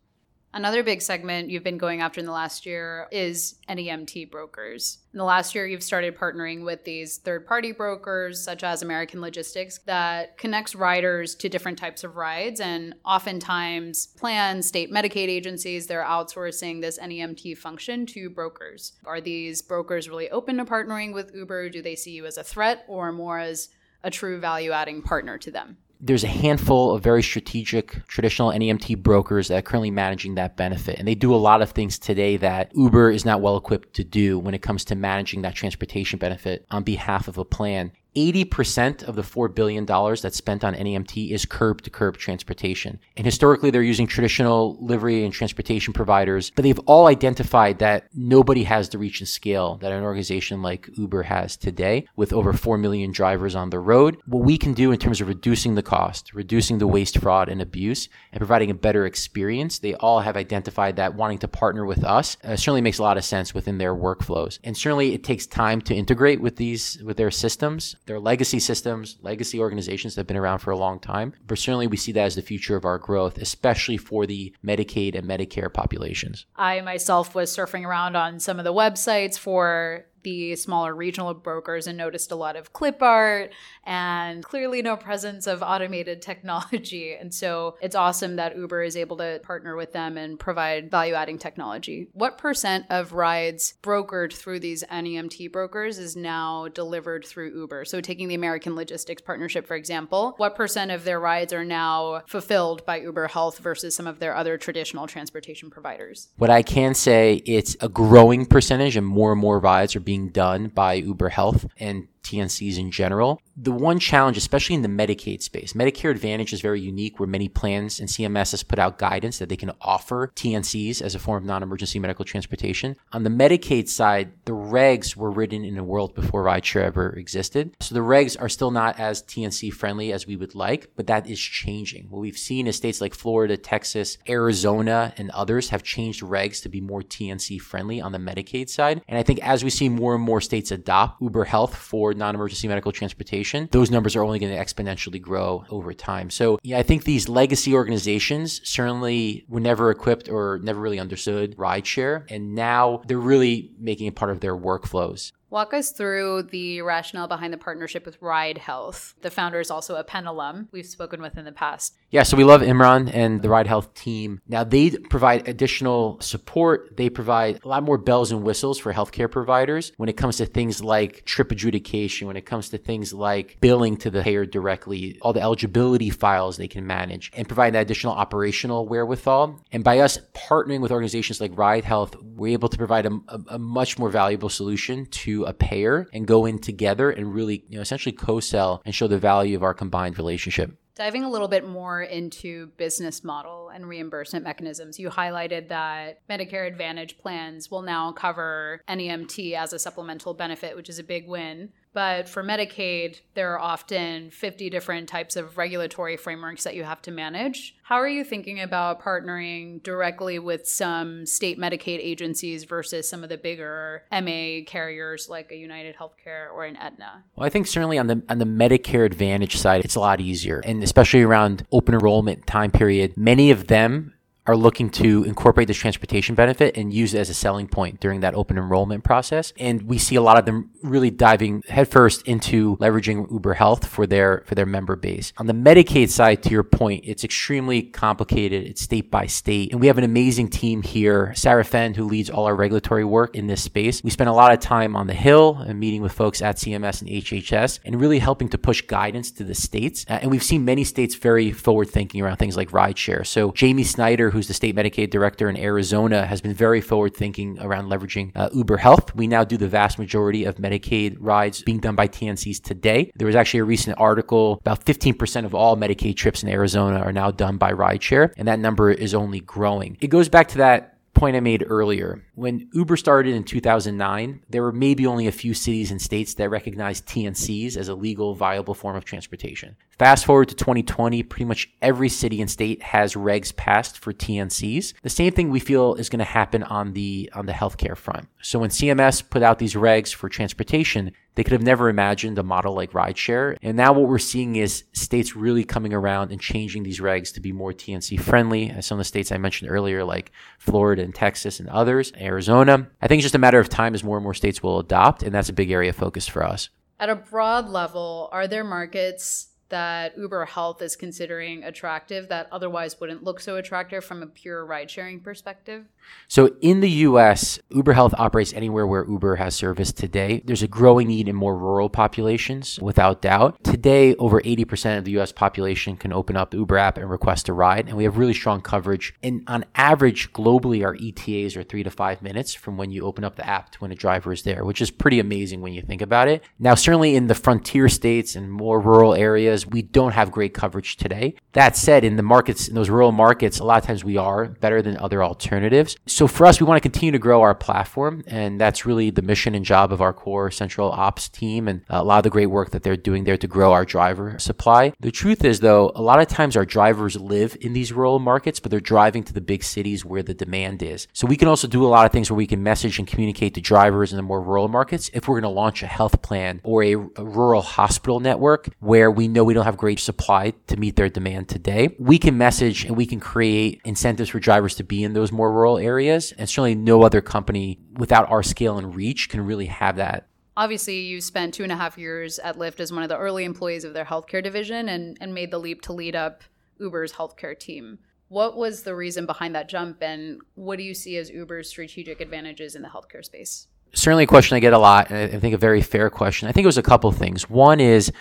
Another 0.52 0.82
big 0.82 1.00
segment 1.00 1.48
you've 1.48 1.62
been 1.62 1.78
going 1.78 2.00
after 2.00 2.18
in 2.18 2.26
the 2.26 2.32
last 2.32 2.66
year 2.66 3.06
is 3.12 3.54
NEMT 3.68 4.32
brokers. 4.32 4.98
In 5.12 5.18
the 5.18 5.24
last 5.24 5.54
year, 5.54 5.64
you've 5.64 5.82
started 5.82 6.16
partnering 6.16 6.64
with 6.64 6.84
these 6.84 7.18
third 7.18 7.46
party 7.46 7.70
brokers, 7.70 8.42
such 8.42 8.64
as 8.64 8.82
American 8.82 9.20
Logistics, 9.20 9.78
that 9.86 10.36
connects 10.38 10.74
riders 10.74 11.36
to 11.36 11.48
different 11.48 11.78
types 11.78 12.02
of 12.02 12.16
rides. 12.16 12.58
And 12.58 12.96
oftentimes, 13.04 14.08
plans, 14.18 14.66
state 14.66 14.90
Medicaid 14.90 15.28
agencies, 15.28 15.86
they're 15.86 16.02
outsourcing 16.02 16.80
this 16.80 16.98
NEMT 16.98 17.56
function 17.56 18.04
to 18.06 18.28
brokers. 18.28 18.94
Are 19.04 19.20
these 19.20 19.62
brokers 19.62 20.08
really 20.08 20.30
open 20.30 20.56
to 20.56 20.64
partnering 20.64 21.14
with 21.14 21.32
Uber? 21.32 21.68
Do 21.70 21.80
they 21.80 21.94
see 21.94 22.10
you 22.10 22.26
as 22.26 22.38
a 22.38 22.42
threat 22.42 22.84
or 22.88 23.12
more 23.12 23.38
as 23.38 23.68
a 24.02 24.10
true 24.10 24.40
value 24.40 24.72
adding 24.72 25.00
partner 25.00 25.38
to 25.38 25.50
them? 25.52 25.76
There's 26.00 26.24
a 26.24 26.28
handful 26.28 26.94
of 26.94 27.02
very 27.02 27.22
strategic 27.22 28.06
traditional 28.06 28.50
NEMT 28.50 29.02
brokers 29.02 29.48
that 29.48 29.58
are 29.58 29.62
currently 29.62 29.90
managing 29.90 30.34
that 30.36 30.56
benefit. 30.56 30.98
And 30.98 31.06
they 31.06 31.14
do 31.14 31.34
a 31.34 31.36
lot 31.36 31.60
of 31.60 31.70
things 31.70 31.98
today 31.98 32.38
that 32.38 32.72
Uber 32.74 33.10
is 33.10 33.24
not 33.24 33.42
well 33.42 33.56
equipped 33.56 33.94
to 33.94 34.04
do 34.04 34.38
when 34.38 34.54
it 34.54 34.62
comes 34.62 34.84
to 34.86 34.94
managing 34.94 35.42
that 35.42 35.54
transportation 35.54 36.18
benefit 36.18 36.64
on 36.70 36.84
behalf 36.84 37.28
of 37.28 37.36
a 37.36 37.44
plan. 37.44 37.92
80% 38.16 39.04
of 39.04 39.16
the 39.16 39.22
$4 39.22 39.54
billion 39.54 39.84
that's 39.86 40.36
spent 40.36 40.64
on 40.64 40.74
NEMT 40.74 41.30
is 41.30 41.44
curb 41.44 41.82
to 41.82 41.90
curb 41.90 42.16
transportation. 42.16 42.98
And 43.16 43.24
historically, 43.24 43.70
they're 43.70 43.82
using 43.82 44.06
traditional 44.06 44.76
livery 44.80 45.24
and 45.24 45.32
transportation 45.32 45.92
providers, 45.92 46.50
but 46.54 46.62
they've 46.62 46.78
all 46.80 47.06
identified 47.06 47.78
that 47.78 48.08
nobody 48.14 48.64
has 48.64 48.88
the 48.88 48.98
reach 48.98 49.20
and 49.20 49.28
scale 49.28 49.76
that 49.76 49.92
an 49.92 50.02
organization 50.02 50.62
like 50.62 50.88
Uber 50.96 51.22
has 51.24 51.56
today 51.56 52.06
with 52.16 52.32
over 52.32 52.52
4 52.52 52.78
million 52.78 53.12
drivers 53.12 53.54
on 53.54 53.70
the 53.70 53.78
road. 53.78 54.16
What 54.26 54.44
we 54.44 54.58
can 54.58 54.74
do 54.74 54.92
in 54.92 54.98
terms 54.98 55.20
of 55.20 55.28
reducing 55.28 55.74
the 55.74 55.82
cost, 55.82 56.34
reducing 56.34 56.78
the 56.78 56.86
waste, 56.86 57.18
fraud, 57.18 57.48
and 57.48 57.62
abuse, 57.62 58.08
and 58.32 58.38
providing 58.38 58.70
a 58.70 58.74
better 58.74 59.06
experience, 59.06 59.78
they 59.78 59.94
all 59.94 60.20
have 60.20 60.36
identified 60.36 60.96
that 60.96 61.14
wanting 61.14 61.38
to 61.38 61.48
partner 61.48 61.84
with 61.84 62.04
us 62.04 62.36
uh, 62.44 62.56
certainly 62.56 62.80
makes 62.80 62.98
a 62.98 63.02
lot 63.02 63.16
of 63.16 63.24
sense 63.24 63.54
within 63.54 63.78
their 63.78 63.94
workflows. 63.94 64.58
And 64.64 64.76
certainly 64.76 65.14
it 65.14 65.24
takes 65.24 65.46
time 65.46 65.80
to 65.82 65.94
integrate 65.94 66.40
with 66.40 66.56
these, 66.56 67.02
with 67.04 67.16
their 67.16 67.30
systems. 67.30 67.96
They're 68.10 68.18
legacy 68.18 68.58
systems, 68.58 69.18
legacy 69.22 69.60
organizations 69.60 70.16
that 70.16 70.22
have 70.22 70.26
been 70.26 70.36
around 70.36 70.58
for 70.58 70.72
a 70.72 70.76
long 70.76 70.98
time. 70.98 71.32
But 71.46 71.60
certainly 71.60 71.86
we 71.86 71.96
see 71.96 72.10
that 72.10 72.24
as 72.24 72.34
the 72.34 72.42
future 72.42 72.74
of 72.74 72.84
our 72.84 72.98
growth, 72.98 73.38
especially 73.38 73.98
for 73.98 74.26
the 74.26 74.52
Medicaid 74.64 75.16
and 75.16 75.28
Medicare 75.28 75.72
populations. 75.72 76.44
I 76.56 76.80
myself 76.80 77.36
was 77.36 77.56
surfing 77.56 77.86
around 77.86 78.16
on 78.16 78.40
some 78.40 78.58
of 78.58 78.64
the 78.64 78.72
websites 78.72 79.38
for 79.38 80.06
the 80.22 80.56
smaller 80.56 80.94
regional 80.94 81.34
brokers 81.34 81.86
and 81.86 81.96
noticed 81.96 82.30
a 82.30 82.36
lot 82.36 82.56
of 82.56 82.72
clip 82.72 83.02
art 83.02 83.52
and 83.84 84.44
clearly 84.44 84.82
no 84.82 84.96
presence 84.96 85.46
of 85.46 85.62
automated 85.62 86.22
technology. 86.30 87.14
And 87.14 87.32
so 87.32 87.76
it's 87.80 87.96
awesome 87.96 88.36
that 88.36 88.56
Uber 88.56 88.82
is 88.82 88.96
able 88.96 89.16
to 89.18 89.40
partner 89.42 89.76
with 89.76 89.92
them 89.92 90.16
and 90.16 90.38
provide 90.38 90.90
value 90.90 91.14
adding 91.14 91.38
technology. 91.38 92.08
What 92.12 92.38
percent 92.38 92.86
of 92.90 93.12
rides 93.12 93.74
brokered 93.82 94.32
through 94.32 94.60
these 94.60 94.84
NEMT 94.84 95.52
brokers 95.52 95.98
is 95.98 96.16
now 96.16 96.68
delivered 96.68 97.24
through 97.24 97.54
Uber? 97.54 97.84
So 97.84 98.00
taking 98.00 98.28
the 98.28 98.34
American 98.34 98.74
Logistics 98.74 99.22
Partnership, 99.22 99.66
for 99.66 99.76
example, 99.76 100.34
what 100.36 100.54
percent 100.54 100.90
of 100.90 101.04
their 101.04 101.20
rides 101.20 101.52
are 101.52 101.64
now 101.64 102.22
fulfilled 102.26 102.84
by 102.86 103.00
Uber 103.00 103.28
Health 103.28 103.58
versus 103.58 103.94
some 103.94 104.06
of 104.06 104.18
their 104.18 104.34
other 104.34 104.58
traditional 104.58 105.06
transportation 105.06 105.70
providers? 105.70 106.28
What 106.36 106.50
I 106.50 106.62
can 106.62 106.94
say, 106.94 107.42
it's 107.46 107.76
a 107.80 107.88
growing 107.88 108.46
percentage 108.46 108.96
and 108.96 109.06
more 109.06 109.32
and 109.32 109.40
more 109.40 109.58
rides 109.58 109.96
are 109.96 110.00
being 110.00 110.09
done 110.18 110.68
by 110.68 110.94
Uber 110.94 111.30
Health 111.30 111.66
and 111.78 112.08
TNCs 112.22 112.78
in 112.78 112.90
general. 112.90 113.40
The 113.56 113.72
one 113.72 113.98
challenge, 113.98 114.36
especially 114.36 114.74
in 114.74 114.82
the 114.82 114.88
Medicaid 114.88 115.42
space, 115.42 115.74
Medicare 115.74 116.10
Advantage 116.10 116.52
is 116.52 116.60
very 116.60 116.80
unique 116.80 117.18
where 117.18 117.26
many 117.26 117.48
plans 117.48 118.00
and 118.00 118.08
CMS 118.08 118.52
has 118.52 118.62
put 118.62 118.78
out 118.78 118.98
guidance 118.98 119.38
that 119.38 119.48
they 119.48 119.56
can 119.56 119.72
offer 119.80 120.32
TNCs 120.34 121.02
as 121.02 121.14
a 121.14 121.18
form 121.18 121.42
of 121.42 121.46
non-emergency 121.46 121.98
medical 121.98 122.24
transportation. 122.24 122.96
On 123.12 123.22
the 123.22 123.30
Medicaid 123.30 123.88
side, 123.88 124.32
the 124.44 124.52
regs 124.52 125.14
were 125.16 125.30
written 125.30 125.64
in 125.64 125.76
a 125.76 125.84
world 125.84 126.14
before 126.14 126.44
rideshare 126.44 126.84
ever 126.84 127.10
existed. 127.10 127.74
So 127.80 127.94
the 127.94 128.00
regs 128.00 128.40
are 128.40 128.48
still 128.48 128.70
not 128.70 128.98
as 128.98 129.22
TNC 129.22 129.72
friendly 129.72 130.12
as 130.12 130.26
we 130.26 130.36
would 130.36 130.54
like, 130.54 130.90
but 130.96 131.06
that 131.08 131.26
is 131.26 131.38
changing. 131.38 132.06
What 132.08 132.20
we've 132.20 132.38
seen 132.38 132.66
is 132.66 132.76
states 132.76 133.00
like 133.00 133.14
Florida, 133.14 133.56
Texas, 133.56 134.16
Arizona, 134.28 135.12
and 135.16 135.30
others 135.30 135.68
have 135.70 135.82
changed 135.82 136.22
regs 136.22 136.62
to 136.62 136.68
be 136.68 136.80
more 136.80 137.02
TNC 137.02 137.60
friendly 137.60 138.00
on 138.00 138.12
the 138.12 138.18
Medicaid 138.18 138.68
side. 138.68 139.02
And 139.08 139.18
I 139.18 139.22
think 139.22 139.40
as 139.40 139.64
we 139.64 139.70
see 139.70 139.88
more 139.88 140.14
and 140.14 140.24
more 140.24 140.40
states 140.40 140.70
adopt 140.70 141.20
Uber 141.20 141.44
Health 141.44 141.74
for 141.74 142.09
non 142.14 142.34
emergency 142.34 142.68
medical 142.68 142.92
transportation, 142.92 143.68
those 143.72 143.90
numbers 143.90 144.16
are 144.16 144.22
only 144.22 144.38
going 144.38 144.52
to 144.52 144.58
exponentially 144.58 145.20
grow 145.20 145.64
over 145.70 145.92
time. 145.92 146.30
So, 146.30 146.58
yeah, 146.62 146.78
I 146.78 146.82
think 146.82 147.04
these 147.04 147.28
legacy 147.28 147.74
organizations 147.74 148.60
certainly 148.68 149.44
were 149.48 149.60
never 149.60 149.90
equipped 149.90 150.28
or 150.28 150.60
never 150.62 150.80
really 150.80 151.00
understood 151.00 151.56
rideshare. 151.56 152.24
And 152.30 152.54
now 152.54 153.02
they're 153.06 153.18
really 153.18 153.70
making 153.78 154.06
it 154.06 154.14
part 154.14 154.30
of 154.30 154.40
their 154.40 154.56
workflows. 154.56 155.32
Walk 155.50 155.74
us 155.74 155.90
through 155.90 156.44
the 156.44 156.80
rationale 156.82 157.26
behind 157.26 157.52
the 157.52 157.58
partnership 157.58 158.06
with 158.06 158.22
Ride 158.22 158.56
Health. 158.56 159.16
The 159.20 159.32
founder 159.32 159.58
is 159.58 159.68
also 159.68 159.96
a 159.96 160.04
Penn 160.04 160.28
alum 160.28 160.68
we've 160.70 160.86
spoken 160.86 161.20
with 161.20 161.36
in 161.36 161.44
the 161.44 161.50
past. 161.50 161.96
Yeah, 162.10 162.22
so 162.22 162.36
we 162.36 162.44
love 162.44 162.60
Imran 162.60 163.10
and 163.12 163.42
the 163.42 163.48
Ride 163.48 163.66
Health 163.66 163.92
team. 163.94 164.40
Now, 164.46 164.62
they 164.62 164.90
provide 164.90 165.48
additional 165.48 166.20
support. 166.20 166.96
They 166.96 167.10
provide 167.10 167.64
a 167.64 167.68
lot 167.68 167.82
more 167.82 167.98
bells 167.98 168.30
and 168.30 168.44
whistles 168.44 168.78
for 168.78 168.92
healthcare 168.92 169.28
providers 169.28 169.90
when 169.96 170.08
it 170.08 170.16
comes 170.16 170.36
to 170.36 170.46
things 170.46 170.84
like 170.84 171.24
trip 171.24 171.50
adjudication, 171.50 172.28
when 172.28 172.36
it 172.36 172.46
comes 172.46 172.68
to 172.68 172.78
things 172.78 173.12
like 173.12 173.56
billing 173.60 173.96
to 173.98 174.10
the 174.10 174.22
payer 174.22 174.46
directly, 174.46 175.18
all 175.20 175.32
the 175.32 175.42
eligibility 175.42 176.10
files 176.10 176.58
they 176.58 176.68
can 176.68 176.86
manage, 176.86 177.32
and 177.34 177.48
provide 177.48 177.74
that 177.74 177.82
additional 177.82 178.12
operational 178.12 178.86
wherewithal. 178.86 179.60
And 179.72 179.82
by 179.82 179.98
us 179.98 180.16
partnering 180.32 180.80
with 180.80 180.92
organizations 180.92 181.40
like 181.40 181.58
Ride 181.58 181.84
Health, 181.84 182.14
we're 182.22 182.52
able 182.52 182.68
to 182.68 182.78
provide 182.78 183.06
a, 183.06 183.12
a, 183.26 183.40
a 183.48 183.58
much 183.58 183.98
more 183.98 184.10
valuable 184.10 184.48
solution 184.48 185.06
to 185.06 185.39
a 185.44 185.52
payer 185.52 186.08
and 186.12 186.26
go 186.26 186.46
in 186.46 186.58
together 186.58 187.10
and 187.10 187.34
really, 187.34 187.64
you 187.68 187.76
know, 187.76 187.82
essentially 187.82 188.12
co-sell 188.12 188.82
and 188.84 188.94
show 188.94 189.06
the 189.06 189.18
value 189.18 189.56
of 189.56 189.62
our 189.62 189.74
combined 189.74 190.18
relationship. 190.18 190.76
Diving 190.94 191.24
a 191.24 191.30
little 191.30 191.48
bit 191.48 191.66
more 191.66 192.02
into 192.02 192.66
business 192.76 193.24
model 193.24 193.70
and 193.70 193.88
reimbursement 193.88 194.44
mechanisms, 194.44 194.98
you 194.98 195.08
highlighted 195.08 195.68
that 195.68 196.20
Medicare 196.28 196.66
Advantage 196.66 197.16
plans 197.16 197.70
will 197.70 197.80
now 197.82 198.12
cover 198.12 198.82
NEMT 198.86 199.54
as 199.54 199.72
a 199.72 199.78
supplemental 199.78 200.34
benefit, 200.34 200.76
which 200.76 200.90
is 200.90 200.98
a 200.98 201.04
big 201.04 201.26
win. 201.26 201.70
But 201.92 202.28
for 202.28 202.44
Medicaid, 202.44 203.20
there 203.34 203.52
are 203.54 203.58
often 203.58 204.30
50 204.30 204.70
different 204.70 205.08
types 205.08 205.36
of 205.36 205.58
regulatory 205.58 206.16
frameworks 206.16 206.64
that 206.64 206.76
you 206.76 206.84
have 206.84 207.02
to 207.02 207.10
manage. 207.10 207.76
How 207.82 207.96
are 207.96 208.08
you 208.08 208.22
thinking 208.22 208.60
about 208.60 209.02
partnering 209.02 209.82
directly 209.82 210.38
with 210.38 210.68
some 210.68 211.26
state 211.26 211.58
Medicaid 211.58 211.98
agencies 211.98 212.62
versus 212.64 213.08
some 213.08 213.24
of 213.24 213.28
the 213.28 213.36
bigger 213.36 214.04
MA 214.12 214.60
carriers 214.66 215.28
like 215.28 215.50
a 215.50 215.56
United 215.56 215.96
Healthcare 215.96 216.52
or 216.52 216.64
an 216.64 216.76
Aetna? 216.76 217.24
Well, 217.34 217.46
I 217.46 217.50
think 217.50 217.66
certainly 217.66 217.98
on 217.98 218.06
the 218.06 218.22
on 218.28 218.38
the 218.38 218.44
Medicare 218.44 219.04
Advantage 219.04 219.56
side, 219.56 219.84
it's 219.84 219.96
a 219.96 220.00
lot 220.00 220.20
easier, 220.20 220.60
and 220.64 220.82
especially 220.84 221.22
around 221.22 221.66
open 221.72 221.94
enrollment 221.94 222.46
time 222.46 222.70
period, 222.70 223.16
many 223.16 223.50
of 223.50 223.66
them 223.66 224.14
are 224.46 224.56
looking 224.56 224.90
to 224.90 225.22
incorporate 225.24 225.68
this 225.68 225.76
transportation 225.76 226.34
benefit 226.34 226.76
and 226.76 226.92
use 226.92 227.14
it 227.14 227.18
as 227.18 227.30
a 227.30 227.34
selling 227.34 227.68
point 227.68 228.00
during 228.00 228.20
that 228.20 228.34
open 228.34 228.56
enrollment 228.56 229.04
process. 229.04 229.52
And 229.58 229.82
we 229.82 229.98
see 229.98 230.16
a 230.16 230.22
lot 230.22 230.38
of 230.38 230.46
them 230.46 230.70
really 230.82 231.10
diving 231.10 231.62
headfirst 231.68 232.26
into 232.26 232.76
leveraging 232.78 233.30
Uber 233.30 233.54
Health 233.54 233.86
for 233.86 234.06
their 234.06 234.42
for 234.46 234.54
their 234.54 234.66
member 234.66 234.96
base. 234.96 235.32
On 235.36 235.46
the 235.46 235.52
Medicaid 235.52 236.08
side, 236.10 236.42
to 236.44 236.50
your 236.50 236.62
point, 236.62 237.04
it's 237.06 237.22
extremely 237.22 237.82
complicated. 237.82 238.66
It's 238.66 238.82
state 238.82 239.10
by 239.10 239.26
state, 239.26 239.72
and 239.72 239.80
we 239.80 239.88
have 239.88 239.98
an 239.98 240.04
amazing 240.04 240.48
team 240.48 240.82
here. 240.82 241.34
Sarah 241.34 241.64
Fenn, 241.64 241.94
who 241.94 242.04
leads 242.04 242.30
all 242.30 242.46
our 242.46 242.54
regulatory 242.54 243.04
work 243.04 243.36
in 243.36 243.46
this 243.46 243.62
space. 243.62 244.02
We 244.02 244.10
spend 244.10 244.30
a 244.30 244.32
lot 244.32 244.52
of 244.52 244.60
time 244.60 244.96
on 244.96 245.06
the 245.06 245.14
Hill 245.14 245.58
and 245.58 245.78
meeting 245.78 246.02
with 246.02 246.12
folks 246.12 246.40
at 246.40 246.56
CMS 246.56 247.02
and 247.02 247.10
HHS, 247.10 247.80
and 247.84 248.00
really 248.00 248.18
helping 248.18 248.48
to 248.48 248.58
push 248.58 248.82
guidance 248.82 249.30
to 249.32 249.44
the 249.44 249.54
states. 249.54 250.06
Uh, 250.08 250.18
and 250.22 250.30
we've 250.30 250.42
seen 250.42 250.64
many 250.64 250.84
states 250.84 251.14
very 251.14 251.52
forward 251.52 251.90
thinking 251.90 252.22
around 252.22 252.38
things 252.38 252.56
like 252.56 252.70
rideshare. 252.70 253.26
So 253.26 253.52
Jami 253.52 253.84
Snyder 253.84 254.29
who's 254.30 254.48
the 254.48 254.54
state 254.54 254.74
Medicaid 254.74 255.10
director 255.10 255.48
in 255.48 255.56
Arizona, 255.56 256.26
has 256.26 256.40
been 256.40 256.54
very 256.54 256.80
forward 256.80 257.14
thinking 257.14 257.58
around 257.60 257.86
leveraging 257.86 258.32
uh, 258.34 258.48
Uber 258.52 258.78
Health. 258.78 259.14
We 259.14 259.26
now 259.26 259.44
do 259.44 259.56
the 259.56 259.68
vast 259.68 259.98
majority 259.98 260.44
of 260.44 260.56
Medicaid 260.56 261.16
rides 261.18 261.62
being 261.62 261.80
done 261.80 261.94
by 261.94 262.08
TNCs 262.08 262.62
today. 262.62 263.10
There 263.16 263.26
was 263.26 263.36
actually 263.36 263.60
a 263.60 263.64
recent 263.64 263.98
article 263.98 264.58
about 264.60 264.84
15% 264.84 265.44
of 265.44 265.54
all 265.54 265.76
Medicaid 265.76 266.16
trips 266.16 266.42
in 266.42 266.48
Arizona 266.48 267.00
are 267.00 267.12
now 267.12 267.30
done 267.30 267.56
by 267.56 267.72
rideshare, 267.72 268.32
and 268.36 268.48
that 268.48 268.58
number 268.58 268.90
is 268.90 269.14
only 269.14 269.40
growing. 269.40 269.96
It 270.00 270.08
goes 270.08 270.28
back 270.28 270.48
to 270.48 270.58
that 270.58 270.99
point 271.20 271.36
I 271.36 271.40
made 271.40 271.66
earlier. 271.68 272.24
When 272.34 272.70
Uber 272.72 272.96
started 272.96 273.34
in 273.34 273.44
2009, 273.44 274.40
there 274.48 274.62
were 274.62 274.72
maybe 274.72 275.06
only 275.06 275.26
a 275.26 275.32
few 275.32 275.52
cities 275.52 275.90
and 275.90 276.00
states 276.00 276.32
that 276.34 276.48
recognized 276.48 277.06
TNCs 277.06 277.76
as 277.76 277.88
a 277.88 277.94
legal, 277.94 278.34
viable 278.34 278.72
form 278.72 278.96
of 278.96 279.04
transportation. 279.04 279.76
Fast 279.98 280.24
forward 280.24 280.48
to 280.48 280.54
2020, 280.54 281.22
pretty 281.24 281.44
much 281.44 281.68
every 281.82 282.08
city 282.08 282.40
and 282.40 282.50
state 282.50 282.82
has 282.82 283.16
regs 283.16 283.54
passed 283.54 283.98
for 283.98 284.14
TNCs. 284.14 284.94
The 285.02 285.10
same 285.10 285.34
thing 285.34 285.50
we 285.50 285.60
feel 285.60 285.94
is 285.96 286.08
going 286.08 286.20
to 286.20 286.24
happen 286.24 286.62
on 286.62 286.94
the 286.94 287.30
on 287.34 287.44
the 287.44 287.52
healthcare 287.52 287.98
front. 287.98 288.26
So 288.40 288.58
when 288.58 288.70
CMS 288.70 289.22
put 289.28 289.42
out 289.42 289.58
these 289.58 289.74
regs 289.74 290.14
for 290.14 290.30
transportation, 290.30 291.12
they 291.40 291.44
could 291.44 291.52
have 291.52 291.62
never 291.62 291.88
imagined 291.88 292.38
a 292.38 292.42
model 292.42 292.74
like 292.74 292.92
rideshare. 292.92 293.56
And 293.62 293.74
now 293.74 293.94
what 293.94 294.06
we're 294.06 294.18
seeing 294.18 294.56
is 294.56 294.84
states 294.92 295.34
really 295.34 295.64
coming 295.64 295.94
around 295.94 296.32
and 296.32 296.38
changing 296.38 296.82
these 296.82 297.00
regs 297.00 297.32
to 297.32 297.40
be 297.40 297.50
more 297.50 297.72
TNC 297.72 298.20
friendly. 298.20 298.68
As 298.68 298.84
some 298.84 298.96
of 298.96 299.00
the 299.00 299.04
states 299.06 299.32
I 299.32 299.38
mentioned 299.38 299.70
earlier, 299.70 300.04
like 300.04 300.32
Florida 300.58 301.02
and 301.02 301.14
Texas 301.14 301.58
and 301.58 301.66
others, 301.70 302.12
Arizona. 302.20 302.90
I 303.00 303.08
think 303.08 303.20
it's 303.20 303.24
just 303.24 303.34
a 303.34 303.38
matter 303.38 303.58
of 303.58 303.70
time 303.70 303.94
as 303.94 304.04
more 304.04 304.18
and 304.18 304.22
more 304.22 304.34
states 304.34 304.62
will 304.62 304.80
adopt, 304.80 305.22
and 305.22 305.34
that's 305.34 305.48
a 305.48 305.54
big 305.54 305.70
area 305.70 305.88
of 305.88 305.96
focus 305.96 306.28
for 306.28 306.44
us. 306.44 306.68
At 306.98 307.08
a 307.08 307.16
broad 307.16 307.70
level, 307.70 308.28
are 308.32 308.46
there 308.46 308.62
markets 308.62 309.48
that 309.70 310.16
Uber 310.16 310.44
Health 310.44 310.82
is 310.82 310.96
considering 310.96 311.64
attractive 311.64 312.28
that 312.28 312.48
otherwise 312.52 313.00
wouldn't 313.00 313.24
look 313.24 313.40
so 313.40 313.56
attractive 313.56 314.04
from 314.04 314.22
a 314.22 314.26
pure 314.26 314.64
ride 314.64 314.90
sharing 314.90 315.20
perspective? 315.20 315.86
So 316.28 316.56
in 316.60 316.80
the 316.80 316.90
US, 316.90 317.58
Uber 317.70 317.92
Health 317.92 318.14
operates 318.18 318.52
anywhere 318.52 318.86
where 318.86 319.06
Uber 319.08 319.36
has 319.36 319.54
service 319.54 319.92
today. 319.92 320.42
There's 320.44 320.62
a 320.62 320.68
growing 320.68 321.08
need 321.08 321.28
in 321.28 321.36
more 321.36 321.56
rural 321.56 321.88
populations, 321.88 322.78
without 322.80 323.22
doubt. 323.22 323.62
Today, 323.64 324.14
over 324.16 324.40
80% 324.40 324.98
of 324.98 325.04
the 325.04 325.18
US 325.18 325.32
population 325.32 325.96
can 325.96 326.12
open 326.12 326.36
up 326.36 326.50
the 326.50 326.58
Uber 326.58 326.78
app 326.78 326.98
and 326.98 327.08
request 327.08 327.48
a 327.48 327.52
ride, 327.52 327.88
and 327.88 327.96
we 327.96 328.04
have 328.04 328.18
really 328.18 328.34
strong 328.34 328.60
coverage. 328.60 329.14
And 329.22 329.42
on 329.46 329.64
average, 329.74 330.32
globally, 330.32 330.84
our 330.84 330.96
ETAs 331.00 331.56
are 331.56 331.62
three 331.62 331.82
to 331.82 331.90
five 331.90 332.22
minutes 332.22 332.54
from 332.54 332.76
when 332.76 332.90
you 332.90 333.04
open 333.04 333.24
up 333.24 333.36
the 333.36 333.48
app 333.48 333.70
to 333.72 333.78
when 333.78 333.92
a 333.92 333.96
driver 333.96 334.32
is 334.32 334.42
there, 334.42 334.64
which 334.64 334.82
is 334.82 334.90
pretty 334.90 335.20
amazing 335.20 335.60
when 335.60 335.72
you 335.72 335.82
think 335.82 336.02
about 336.02 336.28
it. 336.28 336.42
Now, 336.58 336.74
certainly 336.74 337.14
in 337.14 337.26
the 337.26 337.34
frontier 337.34 337.88
states 337.88 338.34
and 338.36 338.50
more 338.50 338.80
rural 338.80 339.14
areas, 339.14 339.59
we 339.66 339.82
don't 339.82 340.12
have 340.12 340.30
great 340.30 340.54
coverage 340.54 340.96
today. 340.96 341.34
That 341.52 341.76
said, 341.76 342.04
in 342.04 342.16
the 342.16 342.22
markets, 342.22 342.68
in 342.68 342.74
those 342.74 342.90
rural 342.90 343.12
markets, 343.12 343.58
a 343.58 343.64
lot 343.64 343.82
of 343.82 343.86
times 343.86 344.04
we 344.04 344.16
are 344.16 344.46
better 344.46 344.82
than 344.82 344.96
other 344.98 345.22
alternatives. 345.22 345.96
So 346.06 346.26
for 346.26 346.46
us, 346.46 346.60
we 346.60 346.66
want 346.66 346.76
to 346.76 346.88
continue 346.88 347.12
to 347.12 347.18
grow 347.18 347.42
our 347.42 347.54
platform, 347.54 348.22
and 348.26 348.60
that's 348.60 348.86
really 348.86 349.10
the 349.10 349.22
mission 349.22 349.54
and 349.54 349.64
job 349.64 349.92
of 349.92 350.00
our 350.00 350.12
core 350.12 350.50
central 350.50 350.90
ops 350.90 351.28
team 351.28 351.68
and 351.68 351.82
a 351.88 352.04
lot 352.04 352.18
of 352.18 352.24
the 352.24 352.30
great 352.30 352.46
work 352.46 352.70
that 352.70 352.82
they're 352.82 352.96
doing 352.96 353.24
there 353.24 353.36
to 353.36 353.46
grow 353.46 353.72
our 353.72 353.84
driver 353.84 354.38
supply. 354.38 354.92
The 355.00 355.10
truth 355.10 355.44
is, 355.44 355.60
though, 355.60 355.92
a 355.94 356.02
lot 356.02 356.20
of 356.20 356.28
times 356.28 356.56
our 356.56 356.64
drivers 356.64 357.20
live 357.20 357.56
in 357.60 357.72
these 357.72 357.92
rural 357.92 358.18
markets, 358.18 358.60
but 358.60 358.70
they're 358.70 358.80
driving 358.80 359.24
to 359.24 359.32
the 359.32 359.40
big 359.40 359.62
cities 359.64 360.04
where 360.04 360.22
the 360.22 360.34
demand 360.34 360.82
is. 360.82 361.06
So 361.12 361.26
we 361.26 361.36
can 361.36 361.48
also 361.48 361.68
do 361.68 361.84
a 361.84 361.88
lot 361.88 362.06
of 362.06 362.12
things 362.12 362.30
where 362.30 362.36
we 362.36 362.46
can 362.46 362.62
message 362.62 362.98
and 362.98 363.08
communicate 363.08 363.54
to 363.54 363.60
drivers 363.60 364.12
in 364.12 364.16
the 364.16 364.22
more 364.22 364.40
rural 364.40 364.68
markets 364.68 365.10
if 365.12 365.28
we're 365.28 365.40
going 365.40 365.52
to 365.52 365.60
launch 365.60 365.82
a 365.82 365.86
health 365.86 366.22
plan 366.22 366.60
or 366.64 366.82
a, 366.82 366.94
a 366.94 367.24
rural 367.24 367.62
hospital 367.62 368.20
network 368.20 368.68
where 368.80 369.10
we 369.10 369.28
know 369.28 369.49
we 369.50 369.54
don't 369.54 369.64
have 369.64 369.76
great 369.76 369.98
supply 369.98 370.52
to 370.68 370.76
meet 370.76 370.94
their 370.94 371.08
demand 371.08 371.48
today. 371.48 371.96
We 371.98 372.18
can 372.20 372.38
message 372.38 372.84
and 372.84 372.96
we 372.96 373.04
can 373.04 373.18
create 373.18 373.80
incentives 373.84 374.30
for 374.30 374.38
drivers 374.38 374.76
to 374.76 374.84
be 374.84 375.02
in 375.02 375.12
those 375.12 375.32
more 375.32 375.52
rural 375.52 375.76
areas. 375.76 376.32
And 376.38 376.48
certainly 376.48 376.76
no 376.76 377.02
other 377.02 377.20
company 377.20 377.80
without 377.96 378.30
our 378.30 378.44
scale 378.44 378.78
and 378.78 378.94
reach 378.94 379.28
can 379.28 379.40
really 379.40 379.66
have 379.66 379.96
that 379.96 380.28
obviously 380.56 381.00
you 381.00 381.22
spent 381.22 381.54
two 381.54 381.62
and 381.62 381.72
a 381.72 381.76
half 381.76 381.96
years 381.96 382.38
at 382.40 382.58
Lyft 382.58 382.80
as 382.80 382.92
one 382.92 383.02
of 383.02 383.08
the 383.08 383.16
early 383.16 383.44
employees 383.44 383.82
of 383.82 383.94
their 383.94 384.04
healthcare 384.04 384.42
division 384.42 384.90
and, 384.90 385.16
and 385.18 385.32
made 385.32 385.50
the 385.50 385.58
leap 385.58 385.80
to 385.82 385.92
lead 385.94 386.14
up 386.14 386.42
Uber's 386.78 387.14
healthcare 387.14 387.58
team. 387.58 387.98
What 388.28 388.58
was 388.58 388.82
the 388.82 388.94
reason 388.94 389.24
behind 389.24 389.54
that 389.54 389.70
jump, 389.70 390.02
and 390.02 390.40
what 390.54 390.76
do 390.76 390.84
you 390.84 390.92
see 390.92 391.16
as 391.16 391.30
Uber's 391.30 391.68
strategic 391.68 392.20
advantages 392.20 392.76
in 392.76 392.82
the 392.82 392.88
healthcare 392.88 393.24
space? 393.24 393.68
Certainly, 393.92 394.24
a 394.24 394.26
question 394.28 394.54
I 394.56 394.60
get 394.60 394.72
a 394.72 394.78
lot, 394.78 395.10
and 395.10 395.34
I 395.34 395.40
think 395.40 395.54
a 395.54 395.58
very 395.58 395.82
fair 395.82 396.10
question. 396.10 396.46
I 396.46 396.52
think 396.52 396.64
it 396.64 396.68
was 396.68 396.78
a 396.78 396.82
couple 396.82 397.10
things. 397.10 397.50
One 397.50 397.80
is 397.80 398.12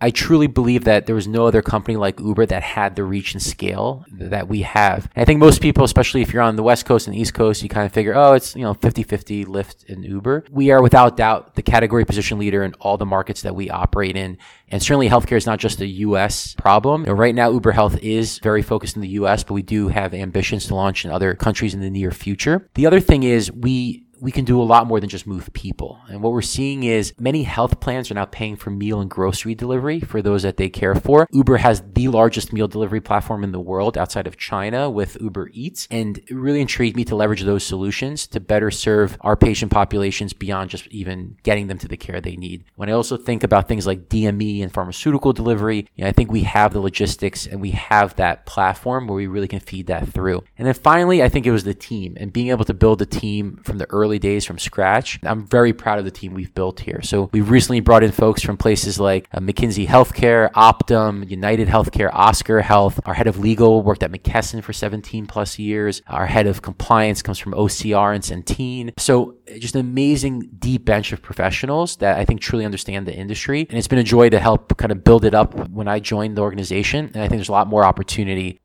I 0.00 0.10
truly 0.10 0.48
believe 0.48 0.84
that 0.84 1.06
there 1.06 1.14
was 1.14 1.26
no 1.26 1.46
other 1.46 1.62
company 1.62 1.96
like 1.96 2.20
Uber 2.20 2.46
that 2.46 2.62
had 2.62 2.96
the 2.96 3.04
reach 3.04 3.32
and 3.32 3.42
scale 3.42 4.04
that 4.12 4.48
we 4.48 4.62
have. 4.62 5.08
And 5.14 5.22
I 5.22 5.24
think 5.24 5.40
most 5.40 5.62
people, 5.62 5.84
especially 5.84 6.20
if 6.20 6.32
you're 6.32 6.42
on 6.42 6.56
the 6.56 6.62
West 6.62 6.84
Coast 6.84 7.06
and 7.06 7.16
East 7.16 7.32
Coast, 7.32 7.62
you 7.62 7.68
kind 7.68 7.86
of 7.86 7.92
figure, 7.92 8.14
oh, 8.14 8.34
it's, 8.34 8.54
you 8.54 8.62
know, 8.62 8.74
50-50 8.74 9.46
Lyft 9.46 9.88
and 9.88 10.04
Uber. 10.04 10.44
We 10.50 10.70
are 10.70 10.82
without 10.82 11.16
doubt 11.16 11.54
the 11.54 11.62
category 11.62 12.04
position 12.04 12.38
leader 12.38 12.64
in 12.64 12.74
all 12.80 12.98
the 12.98 13.06
markets 13.06 13.42
that 13.42 13.54
we 13.54 13.70
operate 13.70 14.16
in. 14.16 14.36
And 14.68 14.82
certainly 14.82 15.08
healthcare 15.08 15.36
is 15.36 15.46
not 15.46 15.58
just 15.58 15.80
a 15.80 15.86
US 15.86 16.54
problem. 16.54 17.02
You 17.02 17.06
know, 17.08 17.12
right 17.14 17.34
now, 17.34 17.50
Uber 17.50 17.72
Health 17.72 17.96
is 18.02 18.38
very 18.40 18.62
focused 18.62 18.96
in 18.96 19.02
the 19.02 19.08
US, 19.10 19.44
but 19.44 19.54
we 19.54 19.62
do 19.62 19.88
have 19.88 20.12
ambitions 20.12 20.66
to 20.66 20.74
launch 20.74 21.04
in 21.04 21.10
other 21.10 21.34
countries 21.34 21.72
in 21.72 21.80
the 21.80 21.90
near 21.90 22.10
future. 22.10 22.68
The 22.74 22.86
other 22.86 23.00
thing 23.00 23.22
is 23.22 23.50
we 23.50 24.03
we 24.24 24.32
can 24.32 24.46
do 24.46 24.60
a 24.60 24.64
lot 24.64 24.86
more 24.86 25.00
than 25.00 25.10
just 25.10 25.26
move 25.26 25.52
people. 25.52 26.00
And 26.08 26.22
what 26.22 26.32
we're 26.32 26.40
seeing 26.40 26.82
is 26.82 27.12
many 27.20 27.42
health 27.42 27.78
plans 27.78 28.10
are 28.10 28.14
now 28.14 28.24
paying 28.24 28.56
for 28.56 28.70
meal 28.70 29.02
and 29.02 29.10
grocery 29.10 29.54
delivery 29.54 30.00
for 30.00 30.22
those 30.22 30.44
that 30.44 30.56
they 30.56 30.70
care 30.70 30.94
for. 30.94 31.28
Uber 31.30 31.58
has 31.58 31.82
the 31.92 32.08
largest 32.08 32.50
meal 32.50 32.66
delivery 32.66 33.02
platform 33.02 33.44
in 33.44 33.52
the 33.52 33.60
world 33.60 33.98
outside 33.98 34.26
of 34.26 34.38
China 34.38 34.88
with 34.88 35.18
Uber 35.20 35.50
Eats. 35.52 35.86
And 35.90 36.16
it 36.16 36.30
really 36.30 36.62
intrigued 36.62 36.96
me 36.96 37.04
to 37.04 37.14
leverage 37.14 37.42
those 37.42 37.66
solutions 37.66 38.26
to 38.28 38.40
better 38.40 38.70
serve 38.70 39.18
our 39.20 39.36
patient 39.36 39.70
populations 39.70 40.32
beyond 40.32 40.70
just 40.70 40.86
even 40.86 41.36
getting 41.42 41.66
them 41.66 41.76
to 41.76 41.88
the 41.88 41.98
care 41.98 42.22
they 42.22 42.36
need. 42.36 42.64
When 42.76 42.88
I 42.88 42.92
also 42.92 43.18
think 43.18 43.44
about 43.44 43.68
things 43.68 43.86
like 43.86 44.08
DME 44.08 44.62
and 44.62 44.72
pharmaceutical 44.72 45.34
delivery, 45.34 45.86
you 45.96 46.04
know, 46.04 46.08
I 46.08 46.12
think 46.12 46.32
we 46.32 46.44
have 46.44 46.72
the 46.72 46.80
logistics 46.80 47.46
and 47.46 47.60
we 47.60 47.72
have 47.72 48.16
that 48.16 48.46
platform 48.46 49.06
where 49.06 49.16
we 49.16 49.26
really 49.26 49.48
can 49.48 49.60
feed 49.60 49.88
that 49.88 50.08
through. 50.08 50.44
And 50.56 50.66
then 50.66 50.72
finally, 50.72 51.22
I 51.22 51.28
think 51.28 51.46
it 51.46 51.52
was 51.52 51.64
the 51.64 51.74
team 51.74 52.16
and 52.18 52.32
being 52.32 52.48
able 52.48 52.64
to 52.64 52.72
build 52.72 53.02
a 53.02 53.06
team 53.06 53.60
from 53.62 53.76
the 53.76 53.90
early 53.90 54.13
early 54.14 54.20
days 54.20 54.44
from 54.44 54.60
scratch. 54.60 55.18
I'm 55.24 55.44
very 55.44 55.72
proud 55.72 55.98
of 55.98 56.04
the 56.04 56.10
team 56.12 56.34
we've 56.34 56.54
built 56.54 56.78
here. 56.78 57.02
So 57.02 57.30
we've 57.32 57.50
recently 57.50 57.80
brought 57.80 58.04
in 58.04 58.12
folks 58.12 58.42
from 58.42 58.56
places 58.56 59.00
like 59.00 59.28
uh, 59.32 59.40
McKinsey 59.40 59.88
Healthcare, 59.88 60.52
Optum, 60.52 61.28
United 61.28 61.66
Healthcare, 61.66 62.10
Oscar 62.12 62.60
Health. 62.60 63.00
Our 63.06 63.14
head 63.14 63.26
of 63.26 63.40
legal 63.40 63.82
worked 63.82 64.04
at 64.04 64.12
McKesson 64.12 64.62
for 64.62 64.72
17 64.72 65.26
plus 65.26 65.58
years. 65.58 66.00
Our 66.06 66.26
head 66.26 66.46
of 66.46 66.62
compliance 66.62 67.22
comes 67.22 67.40
from 67.40 67.54
OCR 67.54 68.14
and 68.14 68.22
Centene. 68.22 68.92
So 69.00 69.34
just 69.58 69.74
an 69.74 69.80
amazing 69.80 70.50
deep 70.60 70.84
bench 70.84 71.12
of 71.12 71.20
professionals 71.20 71.96
that 71.96 72.16
I 72.16 72.24
think 72.24 72.40
truly 72.40 72.64
understand 72.64 73.08
the 73.08 73.14
industry. 73.14 73.66
And 73.68 73.76
it's 73.76 73.88
been 73.88 73.98
a 73.98 74.04
joy 74.04 74.28
to 74.28 74.38
help 74.38 74.76
kind 74.76 74.92
of 74.92 75.02
build 75.02 75.24
it 75.24 75.34
up 75.34 75.54
when 75.70 75.88
I 75.88 75.98
joined 75.98 76.36
the 76.36 76.42
organization. 76.42 77.10
And 77.14 77.16
I 77.16 77.26
think 77.26 77.38
there's 77.38 77.48
a 77.48 77.52
lot 77.52 77.66
more 77.66 77.84
opportunity. 77.84 78.60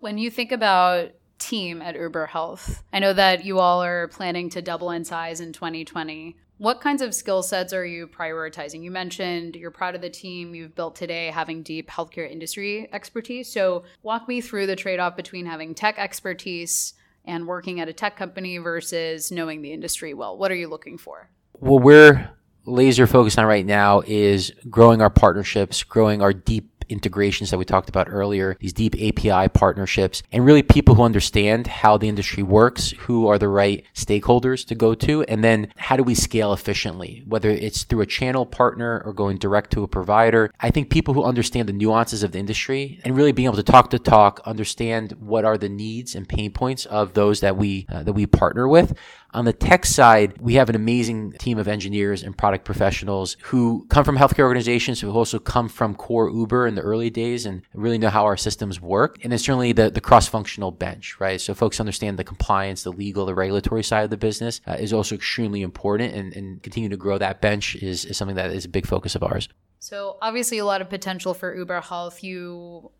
When 0.00 0.18
you 0.18 0.28
think 0.28 0.50
about 0.50 1.12
team 1.42 1.82
at 1.82 1.96
Uber 1.96 2.26
Health. 2.26 2.82
I 2.92 2.98
know 2.98 3.12
that 3.12 3.44
you 3.44 3.58
all 3.58 3.82
are 3.82 4.08
planning 4.08 4.48
to 4.50 4.62
double 4.62 4.90
in 4.90 5.04
size 5.04 5.40
in 5.40 5.52
2020. 5.52 6.36
What 6.58 6.80
kinds 6.80 7.02
of 7.02 7.14
skill 7.14 7.42
sets 7.42 7.72
are 7.72 7.84
you 7.84 8.06
prioritizing? 8.06 8.82
You 8.82 8.90
mentioned 8.90 9.56
you're 9.56 9.72
proud 9.72 9.94
of 9.96 10.00
the 10.00 10.10
team 10.10 10.54
you've 10.54 10.76
built 10.76 10.94
today 10.94 11.26
having 11.26 11.62
deep 11.62 11.90
healthcare 11.90 12.30
industry 12.30 12.88
expertise. 12.92 13.50
So, 13.50 13.82
walk 14.02 14.28
me 14.28 14.40
through 14.40 14.66
the 14.66 14.76
trade 14.76 15.00
off 15.00 15.16
between 15.16 15.46
having 15.46 15.74
tech 15.74 15.98
expertise 15.98 16.94
and 17.24 17.46
working 17.46 17.80
at 17.80 17.88
a 17.88 17.92
tech 17.92 18.16
company 18.16 18.58
versus 18.58 19.32
knowing 19.32 19.62
the 19.62 19.72
industry 19.72 20.14
well. 20.14 20.36
What 20.36 20.50
are 20.52 20.56
you 20.56 20.68
looking 20.68 20.98
for? 20.98 21.28
Well, 21.58 21.78
we're 21.78 22.30
laser 22.64 23.06
focused 23.06 23.38
on 23.38 23.46
right 23.46 23.66
now 23.66 24.02
is 24.06 24.52
growing 24.70 25.02
our 25.02 25.10
partnerships, 25.10 25.82
growing 25.82 26.22
our 26.22 26.32
deep 26.32 26.71
integrations 26.88 27.50
that 27.50 27.58
we 27.58 27.64
talked 27.64 27.88
about 27.88 28.08
earlier, 28.10 28.56
these 28.60 28.72
deep 28.72 28.94
API 28.94 29.48
partnerships, 29.48 30.22
and 30.32 30.44
really 30.44 30.62
people 30.62 30.94
who 30.94 31.02
understand 31.02 31.66
how 31.66 31.96
the 31.96 32.08
industry 32.08 32.42
works, 32.42 32.90
who 33.00 33.26
are 33.28 33.38
the 33.38 33.48
right 33.48 33.84
stakeholders 33.94 34.66
to 34.66 34.74
go 34.74 34.94
to, 34.94 35.22
and 35.24 35.42
then 35.42 35.72
how 35.76 35.96
do 35.96 36.02
we 36.02 36.14
scale 36.14 36.52
efficiently, 36.52 37.22
whether 37.26 37.50
it's 37.50 37.84
through 37.84 38.00
a 38.00 38.06
channel 38.06 38.46
partner 38.46 39.02
or 39.04 39.12
going 39.12 39.38
direct 39.38 39.70
to 39.72 39.82
a 39.82 39.88
provider. 39.88 40.52
I 40.60 40.70
think 40.70 40.90
people 40.90 41.14
who 41.14 41.24
understand 41.24 41.68
the 41.68 41.72
nuances 41.72 42.22
of 42.22 42.32
the 42.32 42.38
industry 42.38 43.00
and 43.04 43.16
really 43.16 43.32
being 43.32 43.46
able 43.46 43.56
to 43.56 43.62
talk 43.62 43.90
the 43.90 43.98
talk, 43.98 44.40
understand 44.44 45.12
what 45.18 45.44
are 45.44 45.58
the 45.58 45.68
needs 45.68 46.14
and 46.14 46.28
pain 46.28 46.52
points 46.52 46.86
of 46.86 47.14
those 47.14 47.40
that 47.40 47.56
we 47.56 47.86
uh, 47.90 48.02
that 48.02 48.12
we 48.12 48.26
partner 48.26 48.68
with. 48.68 48.96
On 49.34 49.46
the 49.46 49.52
tech 49.52 49.86
side, 49.86 50.38
we 50.40 50.54
have 50.54 50.68
an 50.68 50.76
amazing 50.76 51.32
team 51.32 51.56
of 51.56 51.66
engineers 51.66 52.22
and 52.22 52.36
product 52.36 52.66
professionals 52.66 53.38
who 53.44 53.86
come 53.88 54.04
from 54.04 54.18
healthcare 54.18 54.44
organizations, 54.44 55.00
who 55.00 55.10
also 55.10 55.38
come 55.38 55.70
from 55.70 55.94
core 55.94 56.28
Uber 56.28 56.66
in 56.66 56.74
the 56.74 56.82
early 56.82 57.08
days 57.08 57.46
and 57.46 57.62
really 57.72 57.96
know 57.96 58.10
how 58.10 58.24
our 58.24 58.36
systems 58.36 58.80
work. 58.80 59.18
And 59.22 59.32
then 59.32 59.38
certainly 59.38 59.72
the, 59.72 59.90
the 59.90 60.02
cross 60.02 60.28
functional 60.28 60.70
bench, 60.70 61.18
right? 61.18 61.40
So 61.40 61.54
folks 61.54 61.80
understand 61.80 62.18
the 62.18 62.24
compliance, 62.24 62.82
the 62.82 62.92
legal, 62.92 63.24
the 63.24 63.34
regulatory 63.34 63.82
side 63.82 64.04
of 64.04 64.10
the 64.10 64.18
business 64.18 64.60
uh, 64.66 64.76
is 64.78 64.92
also 64.92 65.14
extremely 65.14 65.62
important 65.62 66.14
and, 66.14 66.34
and 66.34 66.62
continue 66.62 66.90
to 66.90 66.96
grow 66.98 67.16
that 67.16 67.40
bench 67.40 67.74
is, 67.76 68.04
is 68.04 68.18
something 68.18 68.36
that 68.36 68.50
is 68.50 68.66
a 68.66 68.68
big 68.68 68.86
focus 68.86 69.14
of 69.14 69.22
ours. 69.22 69.48
So 69.78 70.18
obviously 70.20 70.58
a 70.58 70.64
lot 70.66 70.82
of 70.82 70.90
potential 70.90 71.32
for 71.32 71.54
Uber 71.56 71.80
Health. 71.80 72.22
You 72.22 72.92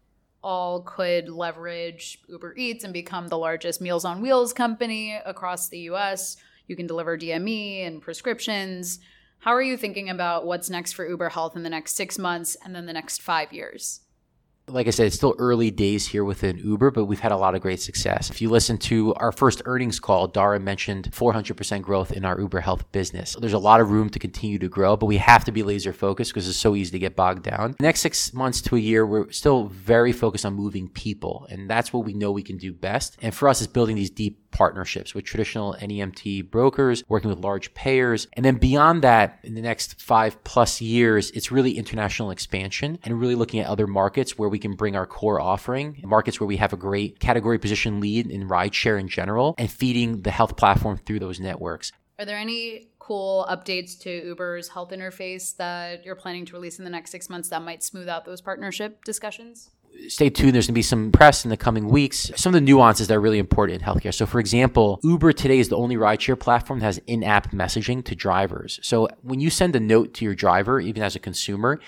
all 0.42 0.82
could 0.82 1.28
leverage 1.28 2.18
Uber 2.28 2.54
Eats 2.56 2.84
and 2.84 2.92
become 2.92 3.28
the 3.28 3.38
largest 3.38 3.80
Meals 3.80 4.04
on 4.04 4.20
Wheels 4.20 4.52
company 4.52 5.18
across 5.24 5.68
the 5.68 5.80
US. 5.90 6.36
You 6.66 6.76
can 6.76 6.86
deliver 6.86 7.16
DME 7.16 7.86
and 7.86 8.02
prescriptions. 8.02 8.98
How 9.40 9.52
are 9.52 9.62
you 9.62 9.76
thinking 9.76 10.08
about 10.08 10.46
what's 10.46 10.70
next 10.70 10.92
for 10.92 11.08
Uber 11.08 11.30
Health 11.30 11.56
in 11.56 11.62
the 11.62 11.70
next 11.70 11.96
six 11.96 12.18
months 12.18 12.56
and 12.64 12.74
then 12.74 12.86
the 12.86 12.92
next 12.92 13.22
five 13.22 13.52
years? 13.52 14.01
Like 14.68 14.86
I 14.86 14.90
said, 14.90 15.06
it's 15.06 15.16
still 15.16 15.34
early 15.38 15.70
days 15.70 16.06
here 16.06 16.24
within 16.24 16.56
Uber, 16.58 16.92
but 16.92 17.06
we've 17.06 17.20
had 17.20 17.32
a 17.32 17.36
lot 17.36 17.54
of 17.54 17.60
great 17.60 17.80
success. 17.80 18.30
If 18.30 18.40
you 18.40 18.48
listen 18.48 18.78
to 18.78 19.12
our 19.14 19.32
first 19.32 19.60
earnings 19.64 19.98
call, 19.98 20.28
Dara 20.28 20.60
mentioned 20.60 21.10
400% 21.10 21.82
growth 21.82 22.12
in 22.12 22.24
our 22.24 22.38
Uber 22.38 22.60
Health 22.60 22.90
business. 22.92 23.36
There's 23.40 23.52
a 23.52 23.58
lot 23.58 23.80
of 23.80 23.90
room 23.90 24.08
to 24.10 24.18
continue 24.18 24.58
to 24.60 24.68
grow, 24.68 24.96
but 24.96 25.06
we 25.06 25.16
have 25.16 25.44
to 25.46 25.52
be 25.52 25.62
laser 25.64 25.92
focused 25.92 26.32
because 26.32 26.48
it's 26.48 26.58
so 26.58 26.76
easy 26.76 26.92
to 26.92 26.98
get 26.98 27.16
bogged 27.16 27.42
down. 27.42 27.74
The 27.78 27.82
next 27.82 28.00
six 28.00 28.32
months 28.32 28.60
to 28.62 28.76
a 28.76 28.78
year, 28.78 29.04
we're 29.04 29.30
still 29.32 29.66
very 29.66 30.12
focused 30.12 30.46
on 30.46 30.54
moving 30.54 30.88
people, 30.88 31.46
and 31.50 31.68
that's 31.68 31.92
what 31.92 32.04
we 32.04 32.12
know 32.14 32.30
we 32.30 32.42
can 32.42 32.56
do 32.56 32.72
best. 32.72 33.18
And 33.20 33.34
for 33.34 33.48
us, 33.48 33.60
is 33.60 33.66
building 33.66 33.96
these 33.96 34.10
deep 34.10 34.51
partnerships 34.52 35.14
with 35.14 35.24
traditional 35.24 35.74
NEMT 35.80 36.50
brokers, 36.50 37.02
working 37.08 37.30
with 37.30 37.40
large 37.40 37.74
payers. 37.74 38.28
And 38.34 38.44
then 38.44 38.56
beyond 38.56 39.02
that, 39.02 39.38
in 39.42 39.54
the 39.54 39.62
next 39.62 40.00
five 40.00 40.42
plus 40.44 40.80
years, 40.80 41.30
it's 41.32 41.50
really 41.50 41.78
international 41.78 42.30
expansion 42.30 42.98
and 43.02 43.18
really 43.18 43.34
looking 43.34 43.60
at 43.60 43.66
other 43.66 43.86
markets 43.86 44.38
where 44.38 44.48
we 44.48 44.58
can 44.58 44.74
bring 44.74 44.94
our 44.94 45.06
core 45.06 45.40
offering, 45.40 46.00
markets 46.04 46.38
where 46.38 46.46
we 46.46 46.58
have 46.58 46.72
a 46.72 46.76
great 46.76 47.18
category 47.18 47.58
position 47.58 48.00
lead 48.00 48.30
in 48.30 48.48
rideshare 48.48 49.00
in 49.00 49.08
general, 49.08 49.54
and 49.58 49.70
feeding 49.70 50.22
the 50.22 50.30
health 50.30 50.56
platform 50.56 50.98
through 50.98 51.18
those 51.18 51.40
networks. 51.40 51.92
Are 52.18 52.24
there 52.24 52.38
any 52.38 52.88
cool 52.98 53.46
updates 53.50 53.98
to 54.00 54.10
Uber's 54.10 54.68
health 54.68 54.90
interface 54.90 55.56
that 55.56 56.04
you're 56.04 56.14
planning 56.14 56.44
to 56.46 56.52
release 56.52 56.78
in 56.78 56.84
the 56.84 56.90
next 56.90 57.10
six 57.10 57.28
months 57.28 57.48
that 57.48 57.62
might 57.62 57.82
smooth 57.82 58.08
out 58.08 58.24
those 58.24 58.40
partnership 58.40 59.04
discussions? 59.04 59.70
Stay 60.08 60.30
tuned. 60.30 60.54
There's 60.54 60.66
going 60.66 60.74
to 60.74 60.78
be 60.78 60.82
some 60.82 61.12
press 61.12 61.44
in 61.44 61.50
the 61.50 61.56
coming 61.56 61.88
weeks. 61.88 62.30
Some 62.36 62.54
of 62.54 62.54
the 62.54 62.64
nuances 62.64 63.08
that 63.08 63.14
are 63.14 63.20
really 63.20 63.38
important 63.38 63.80
in 63.80 63.86
healthcare. 63.86 64.14
So, 64.14 64.26
for 64.26 64.40
example, 64.40 65.00
Uber 65.02 65.32
today 65.32 65.58
is 65.58 65.68
the 65.68 65.76
only 65.76 65.96
rideshare 65.96 66.38
platform 66.38 66.80
that 66.80 66.86
has 66.86 67.00
in 67.06 67.22
app 67.22 67.50
messaging 67.52 68.04
to 68.04 68.14
drivers. 68.14 68.78
So, 68.82 69.08
when 69.22 69.40
you 69.40 69.50
send 69.50 69.76
a 69.76 69.80
note 69.80 70.14
to 70.14 70.24
your 70.24 70.34
driver, 70.34 70.80
even 70.80 71.02
as 71.02 71.16
a 71.16 71.18
consumer, 71.18 71.80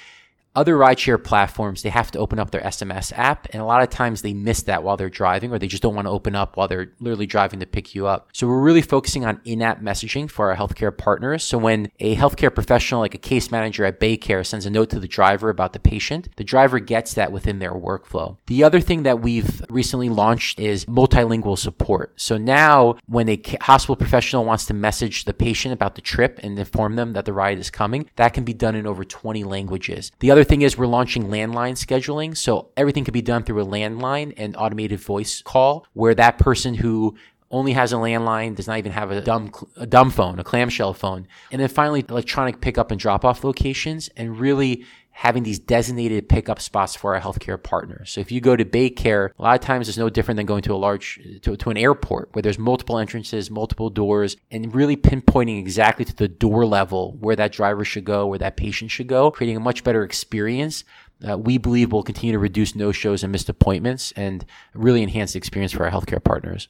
other 0.55 0.77
rideshare 0.77 1.23
platforms, 1.23 1.83
they 1.83 1.91
have 1.91 2.11
to 2.13 2.19
open 2.19 2.39
up 2.39 2.51
their 2.51 2.61
SMS 2.61 3.13
app. 3.17 3.47
And 3.51 3.61
a 3.61 3.65
lot 3.65 3.83
of 3.83 3.91
times 3.91 4.23
they 4.23 4.35
miss 4.35 4.63
that 4.63 4.83
while 4.83 4.97
they're 4.97 5.11
driving, 5.11 5.53
or 5.53 5.59
they 5.59 5.67
just 5.67 5.83
don't 5.83 5.95
want 5.95 6.07
to 6.07 6.11
open 6.11 6.35
up 6.35 6.57
while 6.57 6.69
they're 6.69 6.93
literally 7.01 7.27
driving 7.27 7.61
to 7.61 7.67
pick 7.67 7.95
you 7.95 8.07
up. 8.07 8.29
So 8.33 8.47
we're 8.47 8.61
really 8.61 8.83
focusing 8.83 9.25
on 9.25 9.41
in 9.45 9.63
app 9.63 9.81
messaging 9.81 10.31
for 10.31 10.51
our 10.51 10.57
healthcare 10.57 10.97
partners. 10.97 11.43
So 11.43 11.59
when 11.59 11.91
a 12.01 12.17
healthcare 12.17 12.55
professional, 12.55 13.01
like 13.01 13.15
a 13.15 13.19
case 13.19 13.51
manager 13.51 13.85
at 13.85 14.01
Baycare, 14.01 14.47
sends 14.47 14.67
a 14.67 14.71
note 14.71 14.91
to 14.91 15.01
the 15.01 15.09
driver 15.09 15.49
about 15.49 15.73
the 15.73 15.81
patient, 15.81 16.29
the 16.37 16.45
driver 16.45 16.79
gets 16.79 17.15
that 17.15 17.33
within 17.33 17.59
their 17.59 17.73
workflow. 17.73 18.37
The 18.47 18.65
other 18.65 18.81
thing 18.81 19.03
that 19.05 19.21
we've 19.21 19.63
recently 19.69 20.09
launched 20.09 20.61
is 20.61 20.85
multilingual 20.87 21.59
support. 21.59 22.13
So 22.17 22.37
now 22.37 22.97
when 23.07 23.29
a 23.29 23.41
hospital 23.61 23.97
professional 23.97 24.45
wants 24.45 24.67
to 24.67 24.75
message 24.75 25.25
the 25.25 25.35
patient 25.35 25.73
about 25.73 25.95
the 25.95 26.01
trip 26.01 26.39
and 26.43 26.59
inform 26.59 26.97
them 26.97 27.13
that 27.15 27.25
the 27.25 27.33
ride 27.33 27.59
is 27.59 27.71
coming, 27.71 28.09
that 28.17 28.35
can 28.35 28.45
be 28.45 28.55
done 28.55 28.75
in 28.75 28.87
over 28.87 29.05
20 29.05 29.45
languages. 29.45 30.13
The 30.21 30.31
other 30.45 30.51
thing 30.51 30.61
is 30.61 30.77
we're 30.77 30.87
launching 30.87 31.29
landline 31.29 31.73
scheduling. 31.73 32.37
So 32.37 32.69
everything 32.77 33.05
can 33.05 33.13
be 33.13 33.23
done 33.23 33.45
through 33.45 33.63
a 33.63 33.67
landline 33.67 34.35
and 34.37 34.55
automated 34.57 35.01
voice 35.01 35.41
call 35.41 35.87
where 35.95 36.15
that 36.17 36.37
person 36.37 36.75
who 36.75 37.17
only 37.51 37.73
has 37.73 37.95
a 37.95 37.97
landline, 37.97 38.55
does 38.55 38.67
not 38.67 38.77
even 38.77 38.93
have 38.93 39.11
a 39.11 39.23
dumb 39.23 39.51
a 39.77 39.87
dumb 39.87 40.11
phone, 40.11 40.39
a 40.39 40.45
clamshell 40.45 40.93
phone. 40.93 41.27
And 41.51 41.63
then 41.63 41.69
finally 41.69 42.05
electronic 42.11 42.61
pickup 42.61 42.91
and 42.91 43.01
drop 43.01 43.25
off 43.25 43.43
locations 43.43 44.09
and 44.19 44.39
really 44.39 44.85
having 45.17 45.45
these 45.45 45.61
designated 45.61 46.29
pickup 46.29 46.61
spots 46.61 46.97
for 46.97 47.15
our 47.15 47.21
healthcare 47.21 47.61
partners. 47.61 48.11
So 48.11 48.21
if 48.21 48.33
you 48.33 48.41
go 48.41 48.57
to 48.57 48.65
Baycare, 48.65 49.31
a 49.39 49.43
lot 49.43 49.55
of 49.55 49.61
times 49.61 49.89
it's 49.89 49.97
no 49.97 50.11
different 50.11 50.37
than 50.37 50.45
going 50.45 50.63
to 50.63 50.75
a 50.75 50.77
large 50.77 51.21
to, 51.43 51.57
to 51.57 51.71
an 51.71 51.77
airport 51.77 52.31
where 52.33 52.43
there's 52.43 52.59
multiple 52.59 52.99
entrances, 52.99 53.49
multiple 53.49 53.91
doors, 53.91 54.37
and 54.51 54.75
really 54.75 54.97
pinpointing 54.97 55.61
exactly 55.61 56.05
to 56.05 56.17
the 56.17 56.27
door 56.27 56.67
level 56.67 57.17
where 57.21 57.37
that 57.37 57.53
driver 57.53 57.85
should 57.85 58.05
go, 58.05 58.27
where 58.27 58.41
that 58.41 58.57
patient 58.57 58.91
should 58.91 59.07
go, 59.07 59.31
creating 59.31 59.57
a 59.57 59.61
much 59.61 59.85
better 59.85 60.03
experience. 60.03 60.83
Uh, 61.27 61.39
we 61.39 61.59
believe 61.59 61.93
will 61.93 62.03
continue 62.03 62.33
to 62.33 62.39
reduce 62.41 62.75
no 62.75 62.91
shows 62.91 63.23
and 63.23 63.31
missed 63.31 63.49
appointments 63.49 64.13
and 64.17 64.45
really 64.75 65.01
enhance 65.01 65.35
the 65.35 65.39
experience 65.39 65.73
for 65.73 65.85
our 65.85 65.93
healthcare 65.93 66.23
partners 66.23 66.69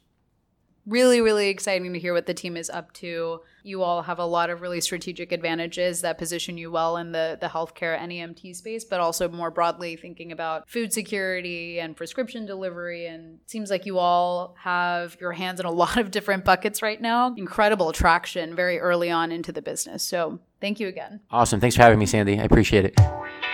really, 0.87 1.21
really 1.21 1.49
exciting 1.49 1.93
to 1.93 1.99
hear 1.99 2.13
what 2.13 2.27
the 2.27 2.35
team 2.35 2.57
is 2.57 2.71
up 2.71 2.93
to. 2.95 3.41
You 3.65 3.83
all 3.83 4.03
have 4.03 4.19
a 4.19 4.25
lot 4.27 4.51
of 4.51 4.61
really 4.61 4.83
strategic 4.83 5.33
advantages 5.33 6.03
that 6.03 6.19
position 6.19 6.59
you 6.59 6.71
well 6.71 6.99
in 6.99 7.13
the, 7.13 7.39
the 7.41 7.47
healthcare 7.47 7.99
NEMT 7.99 8.55
space, 8.55 8.85
but 8.85 9.01
also 9.01 9.27
more 9.29 9.51
broadly 9.51 9.97
thinking 9.97 10.33
about 10.33 10.69
food 10.69 10.93
security 10.93 11.81
and 11.81 11.97
prescription 11.97 12.45
delivery. 12.45 13.07
And 13.07 13.39
seems 13.47 13.71
like 13.71 13.87
you 13.87 13.99
all 13.99 14.55
have 14.61 15.17
your 15.19 15.33
hands 15.33 15.61
in 15.61 15.67
a 15.67 15.71
lot 15.85 15.97
of 15.97 16.11
different 16.11 16.45
buckets 16.45 16.83
right 16.83 17.01
now. 17.01 17.35
Incredible 17.37 17.93
traction 17.93 18.55
very 18.55 18.79
early 18.79 19.11
on 19.11 19.33
into 19.33 19.51
the 19.51 19.63
business. 19.63 20.03
So 20.03 20.41
thank 20.61 20.79
you 20.79 20.87
again. 20.87 21.21
Awesome. 21.31 21.59
Thanks 21.59 21.75
for 21.75 21.83
having 21.83 21.99
me, 21.99 22.07
Sandy. 22.07 22.39
I 22.39 22.45
appreciate 22.45 22.85
it. 22.85 23.54